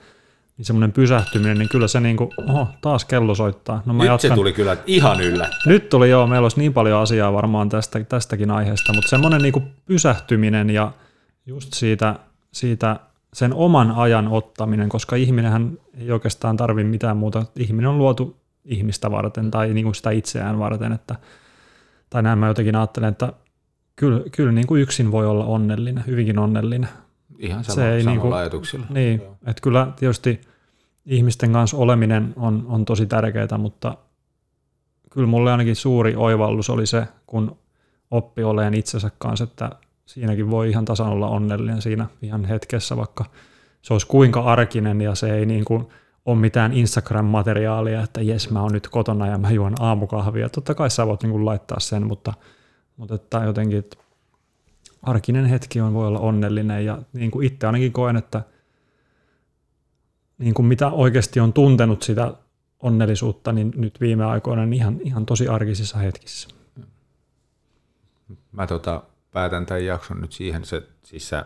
niin 0.57 0.65
semmoinen 0.65 0.91
pysähtyminen, 0.91 1.57
niin 1.57 1.69
kyllä 1.69 1.87
se 1.87 1.99
niin 1.99 2.17
kuin, 2.17 2.29
oho, 2.47 2.67
taas 2.81 3.05
kello 3.05 3.35
soittaa. 3.35 3.83
No 3.85 3.93
mä 3.93 4.03
Nyt 4.03 4.11
jatkan. 4.11 4.29
se 4.29 4.35
tuli 4.35 4.53
kyllä 4.53 4.77
ihan 4.87 5.21
yllä. 5.21 5.49
Nyt 5.65 5.89
tuli 5.89 6.09
joo, 6.09 6.27
meillä 6.27 6.45
olisi 6.45 6.59
niin 6.59 6.73
paljon 6.73 7.01
asiaa 7.01 7.33
varmaan 7.33 7.69
tästä, 7.69 8.03
tästäkin 8.03 8.51
aiheesta, 8.51 8.93
mutta 8.93 9.09
semmoinen 9.09 9.41
niin 9.41 9.53
kuin 9.53 9.65
pysähtyminen 9.85 10.69
ja 10.69 10.91
just 11.45 11.73
siitä, 11.73 12.15
siitä 12.53 12.99
sen 13.33 13.53
oman 13.53 13.91
ajan 13.91 14.27
ottaminen, 14.27 14.89
koska 14.89 15.15
ihminenhän 15.15 15.77
ei 15.97 16.11
oikeastaan 16.11 16.57
tarvi 16.57 16.83
mitään 16.83 17.17
muuta. 17.17 17.45
Ihminen 17.55 17.89
on 17.89 17.97
luotu 17.97 18.37
ihmistä 18.67 19.11
varten 19.11 19.51
tai 19.51 19.73
niin 19.73 19.83
kuin 19.83 19.95
sitä 19.95 20.11
itseään 20.11 20.59
varten, 20.59 20.91
että, 20.91 21.15
tai 22.09 22.23
näin 22.23 22.39
mä 22.39 22.47
jotenkin 22.47 22.75
ajattelen, 22.75 23.09
että 23.09 23.33
kyllä, 23.95 24.21
kyllä 24.31 24.51
niin 24.51 24.67
kuin 24.67 24.81
yksin 24.81 25.11
voi 25.11 25.25
olla 25.25 25.45
onnellinen, 25.45 26.03
hyvinkin 26.07 26.39
onnellinen. 26.39 26.89
Ihan 27.39 27.63
sama, 27.63 27.75
se 27.75 27.95
ei 27.95 28.03
niin 28.03 28.19
kuin, 28.19 28.33
ajatuksilla. 28.33 28.85
Niin, 28.89 29.21
että 29.45 29.61
kyllä 29.61 29.87
tietysti 29.95 30.41
ihmisten 31.05 31.53
kanssa 31.53 31.77
oleminen 31.77 32.33
on, 32.35 32.65
on 32.67 32.85
tosi 32.85 33.05
tärkeää, 33.05 33.57
mutta 33.57 33.97
kyllä 35.09 35.27
mulle 35.27 35.51
ainakin 35.51 35.75
suuri 35.75 36.15
oivallus 36.15 36.69
oli 36.69 36.85
se, 36.85 37.07
kun 37.27 37.57
oppi 38.11 38.43
oleen 38.43 38.73
itsensä 38.73 39.11
kanssa, 39.17 39.43
että 39.43 39.69
siinäkin 40.05 40.51
voi 40.51 40.69
ihan 40.69 40.85
tasan 40.85 41.07
olla 41.07 41.27
onnellinen 41.27 41.81
siinä 41.81 42.07
ihan 42.21 42.45
hetkessä, 42.45 42.97
vaikka 42.97 43.25
se 43.81 43.93
olisi 43.93 44.07
kuinka 44.07 44.39
arkinen 44.39 45.01
ja 45.01 45.15
se 45.15 45.37
ei 45.37 45.45
niin 45.45 45.65
kuin 45.65 45.87
ole 46.27 46.37
mitään 46.37 46.73
Instagram-materiaalia, 46.73 48.03
että 48.03 48.21
jes 48.21 48.49
mä 48.49 48.61
oon 48.61 48.71
nyt 48.71 48.87
kotona 48.87 49.27
ja 49.27 49.37
mä 49.37 49.51
juon 49.51 49.75
aamukahvia. 49.79 50.49
Totta 50.49 50.75
kai 50.75 50.89
sä 50.89 51.07
voit 51.07 51.23
niin 51.23 51.45
laittaa 51.45 51.79
sen, 51.79 52.07
mutta, 52.07 52.33
mutta 52.97 53.15
että 53.15 53.37
jotenkin 53.37 53.79
että 53.79 53.97
arkinen 55.01 55.45
hetki 55.45 55.81
on, 55.81 55.93
voi 55.93 56.07
olla 56.07 56.19
onnellinen 56.19 56.85
ja 56.85 57.01
niin 57.13 57.31
kuin 57.31 57.47
itse 57.47 57.67
ainakin 57.67 57.91
koen, 57.91 58.17
että 58.17 58.43
niin 60.37 60.53
kuin 60.53 60.65
mitä 60.65 60.87
oikeasti 60.87 61.39
on 61.39 61.53
tuntenut 61.53 62.03
sitä 62.03 62.33
onnellisuutta, 62.79 63.51
niin 63.51 63.73
nyt 63.75 64.01
viime 64.01 64.25
aikoina 64.25 64.65
niin 64.65 64.73
ihan, 64.73 64.99
ihan 65.03 65.25
tosi 65.25 65.47
arkisissa 65.47 65.97
hetkissä. 65.97 66.49
Mä 68.51 68.67
tota, 68.67 69.03
päätän 69.31 69.65
tämän 69.65 69.85
jakson 69.85 70.21
nyt 70.21 70.31
siihen, 70.31 70.65
se, 70.65 70.83
siis 71.03 71.29
sä 71.29 71.45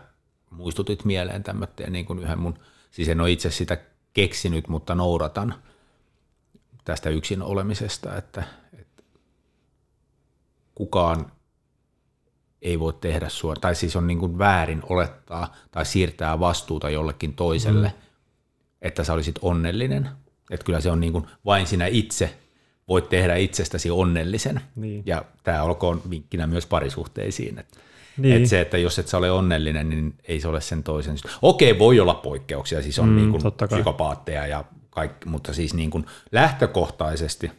muistutit 0.50 1.04
mieleen 1.04 1.42
tämmöinen 1.42 1.92
niin 1.92 2.06
kuin 2.06 2.18
yhden 2.18 2.38
mun, 2.38 2.58
siis 2.90 3.08
en 3.08 3.20
ole 3.20 3.30
itse 3.30 3.50
sitä 3.50 3.78
keksinyt, 4.12 4.68
mutta 4.68 4.94
noudatan 4.94 5.54
tästä 6.84 7.10
yksin 7.10 7.42
olemisesta, 7.42 8.16
että, 8.16 8.42
että 8.78 9.02
kukaan 10.74 11.32
ei 12.62 12.80
voi 12.80 12.92
tehdä 12.92 13.28
sua, 13.28 13.54
tai 13.54 13.74
siis 13.74 13.96
on 13.96 14.06
niin 14.06 14.18
kuin 14.18 14.38
väärin 14.38 14.82
olettaa 14.88 15.54
tai 15.70 15.86
siirtää 15.86 16.40
vastuuta 16.40 16.90
jollekin 16.90 17.34
toiselle, 17.34 17.88
mm. 17.88 17.94
että 18.82 19.04
sä 19.04 19.12
olisit 19.12 19.38
onnellinen. 19.42 20.08
Että 20.50 20.64
kyllä 20.64 20.80
se 20.80 20.90
on 20.90 21.00
niin 21.00 21.12
kuin 21.12 21.26
vain 21.44 21.66
sinä 21.66 21.86
itse 21.86 22.38
voit 22.88 23.08
tehdä 23.08 23.36
itsestäsi 23.36 23.90
onnellisen. 23.90 24.60
Niin. 24.76 25.02
Ja 25.06 25.24
tämä 25.42 25.62
olkoon 25.62 26.02
vinkkinä 26.10 26.46
myös 26.46 26.66
parisuhteisiin. 26.66 27.58
Että 27.58 27.78
niin. 28.16 28.36
että 28.36 28.48
se, 28.48 28.60
että 28.60 28.78
jos 28.78 28.98
et 28.98 29.08
sä 29.08 29.18
ole 29.18 29.30
onnellinen, 29.30 29.90
niin 29.90 30.14
ei 30.24 30.40
se 30.40 30.48
ole 30.48 30.60
sen 30.60 30.82
toisen. 30.82 31.16
Okei, 31.42 31.78
voi 31.78 32.00
olla 32.00 32.14
poikkeuksia, 32.14 32.82
siis 32.82 32.98
on 32.98 33.08
mm, 33.08 33.16
niin 33.16 33.30
kuin 33.30 33.42
psykopaatteja 33.68 34.46
ja 34.46 34.64
kaikki, 34.90 35.28
mutta 35.28 35.52
siis 35.52 35.74
niin 35.74 35.90
kuin 35.90 36.06
lähtökohtaisesti 36.32 37.50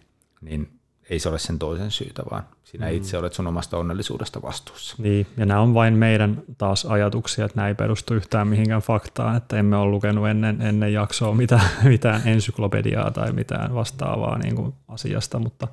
niin 0.41 0.79
ei 1.09 1.19
se 1.19 1.29
ole 1.29 1.39
sen 1.39 1.59
toisen 1.59 1.91
syytä, 1.91 2.23
vaan 2.31 2.43
sinä 2.63 2.89
mm. 2.89 2.95
itse 2.95 3.17
olet 3.17 3.33
sun 3.33 3.47
omasta 3.47 3.77
onnellisuudesta 3.77 4.41
vastuussa. 4.41 4.95
Niin, 4.99 5.27
ja 5.37 5.45
nämä 5.45 5.59
on 5.59 5.73
vain 5.73 5.93
meidän 5.93 6.43
taas 6.57 6.85
ajatuksia, 6.85 7.45
että 7.45 7.55
nämä 7.55 7.67
ei 7.67 7.75
perustu 7.75 8.13
yhtään 8.13 8.47
mihinkään 8.47 8.81
faktaan, 8.81 9.35
että 9.35 9.57
emme 9.57 9.77
ole 9.77 9.91
lukenut 9.91 10.27
ennen, 10.27 10.61
ennen 10.61 10.93
jaksoa 10.93 11.35
mitään, 11.35 11.69
mitään 11.83 12.21
ensyklopediaa 12.25 13.11
tai 13.11 13.31
mitään 13.31 13.75
vastaavaa 13.75 14.37
niin 14.37 14.55
kuin 14.55 14.73
asiasta, 14.87 15.39
mutta, 15.39 15.67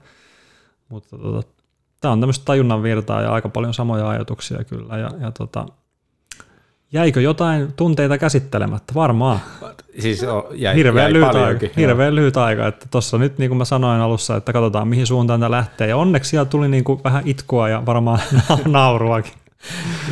mutta 0.88 1.19
tota, 1.19 1.60
tämä 2.01 2.13
on 2.13 2.21
tämmöistä 2.21 2.45
tajunnan 2.45 2.83
virtaa 2.83 3.23
ja 3.23 3.33
aika 3.33 3.49
paljon 3.49 3.75
samoja 3.75 4.09
ajatuksia 4.09 4.65
kyllä, 4.65 4.99
ja, 4.99 5.11
ja 5.21 5.31
tota, 5.31 5.67
Jäikö 6.93 7.21
jotain 7.21 7.73
tunteita 7.77 8.19
käsittelemättä? 8.19 8.95
Varmaan. 8.95 9.41
Siis 9.99 10.25
jäi, 10.55 10.77
hirveän, 10.77 11.05
jäi 11.05 11.13
lyhyt 11.13 11.35
aika, 11.35 11.67
hirveän 11.77 12.15
lyhyt 12.15 12.37
aika. 12.37 12.67
Että 12.67 12.87
tuossa 12.91 13.19
nyt, 13.19 13.39
niin 13.39 13.51
kuin 13.51 13.59
mä 13.59 13.65
sanoin 13.65 14.01
alussa, 14.01 14.37
että 14.37 14.53
katsotaan 14.53 14.89
mihin 14.89 15.07
suuntaan 15.07 15.41
tämä 15.41 15.51
lähtee. 15.51 15.89
Ja 15.89 15.97
onneksi 15.97 16.31
siellä 16.31 16.45
tuli 16.45 16.69
niin 16.69 16.85
kuin 16.85 17.01
vähän 17.05 17.23
itkua 17.27 17.69
ja 17.69 17.83
varmaan 17.87 18.21
nauruakin. 18.67 19.33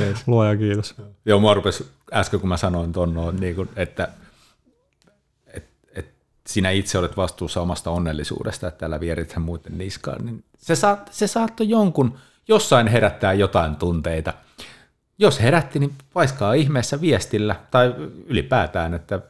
Yes. 0.00 0.22
Luoja 0.26 0.56
kiitos. 0.56 0.94
Joo, 1.24 1.40
mua 1.40 1.54
rupesi 1.54 1.86
äsken, 2.12 2.40
kun 2.40 2.48
mä 2.48 2.56
sanoin 2.56 2.92
tuon, 2.92 3.36
niin 3.40 3.54
kuin, 3.54 3.68
että 3.76 4.04
et, 4.04 4.10
et 4.10 4.27
sinä 6.48 6.70
itse 6.70 6.98
olet 6.98 7.16
vastuussa 7.16 7.60
omasta 7.60 7.90
onnellisuudesta, 7.90 8.68
että 8.68 8.78
täällä 8.78 9.00
vierithän 9.00 9.42
muiden 9.42 9.78
niskaan, 9.78 10.26
niin 10.26 10.44
se, 10.58 10.76
saat, 10.76 11.08
se 11.12 11.26
saattoi 11.26 11.68
jonkun 11.68 12.18
jossain 12.48 12.86
herättää 12.86 13.32
jotain 13.32 13.76
tunteita– 13.76 14.34
jos 15.18 15.42
herätti, 15.42 15.78
niin 15.78 15.92
paiskaa 16.14 16.54
ihmeessä 16.54 17.00
viestillä 17.00 17.56
tai 17.70 17.94
ylipäätään, 18.26 18.94
että 18.94 19.20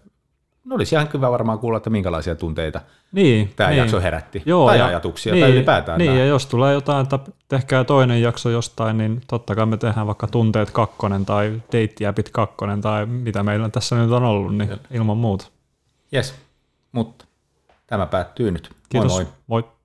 no 0.65 0.75
olisi 0.75 0.95
ihan 0.95 1.09
hyvä 1.15 1.31
varmaan 1.31 1.59
kuulla, 1.59 1.77
että 1.77 1.91
minkälaisia 1.91 2.35
tunteita 2.35 2.81
niin, 3.13 3.53
tämä 3.57 3.71
niin. 3.71 3.79
jakso 3.79 4.01
herätti, 4.01 4.43
Joo, 4.47 4.67
tai 4.67 4.79
ja, 4.79 4.87
ajatuksia, 4.87 5.33
niin, 5.33 5.45
tai 5.45 5.53
ylipäätään. 5.53 5.99
Niin, 5.99 6.11
tämä. 6.11 6.19
ja 6.19 6.27
jos 6.27 6.47
tulee 6.47 6.75
jotain, 6.75 7.03
että 7.03 7.19
tehkää 7.49 7.85
toinen 7.85 8.23
jakso 8.23 8.51
jostain, 8.51 8.99
niin 8.99 9.21
totta 9.27 9.55
kai 9.55 9.67
me 9.67 9.77
tehdään 9.77 10.07
vaikka 10.07 10.27
tunteet 10.27 10.71
kakkonen 10.71 11.27
tai 11.27 11.63
deittiäpit 11.73 12.29
kakkonen 12.29 12.81
tai 12.81 13.07
mitä 13.07 13.43
meillä 13.43 13.69
tässä 13.69 13.97
nyt 13.97 14.11
on 14.11 14.25
ollut, 14.25 14.57
niin 14.57 14.71
ilman 14.91 15.17
muuta. 15.17 15.47
Yes, 16.15 16.35
mutta 16.93 17.25
tämä 17.87 18.07
päättyy 18.07 18.51
nyt. 18.51 18.71
Kiitos. 18.89 19.13
Moi 19.13 19.25
moi. 19.25 19.63
moi. 19.63 19.78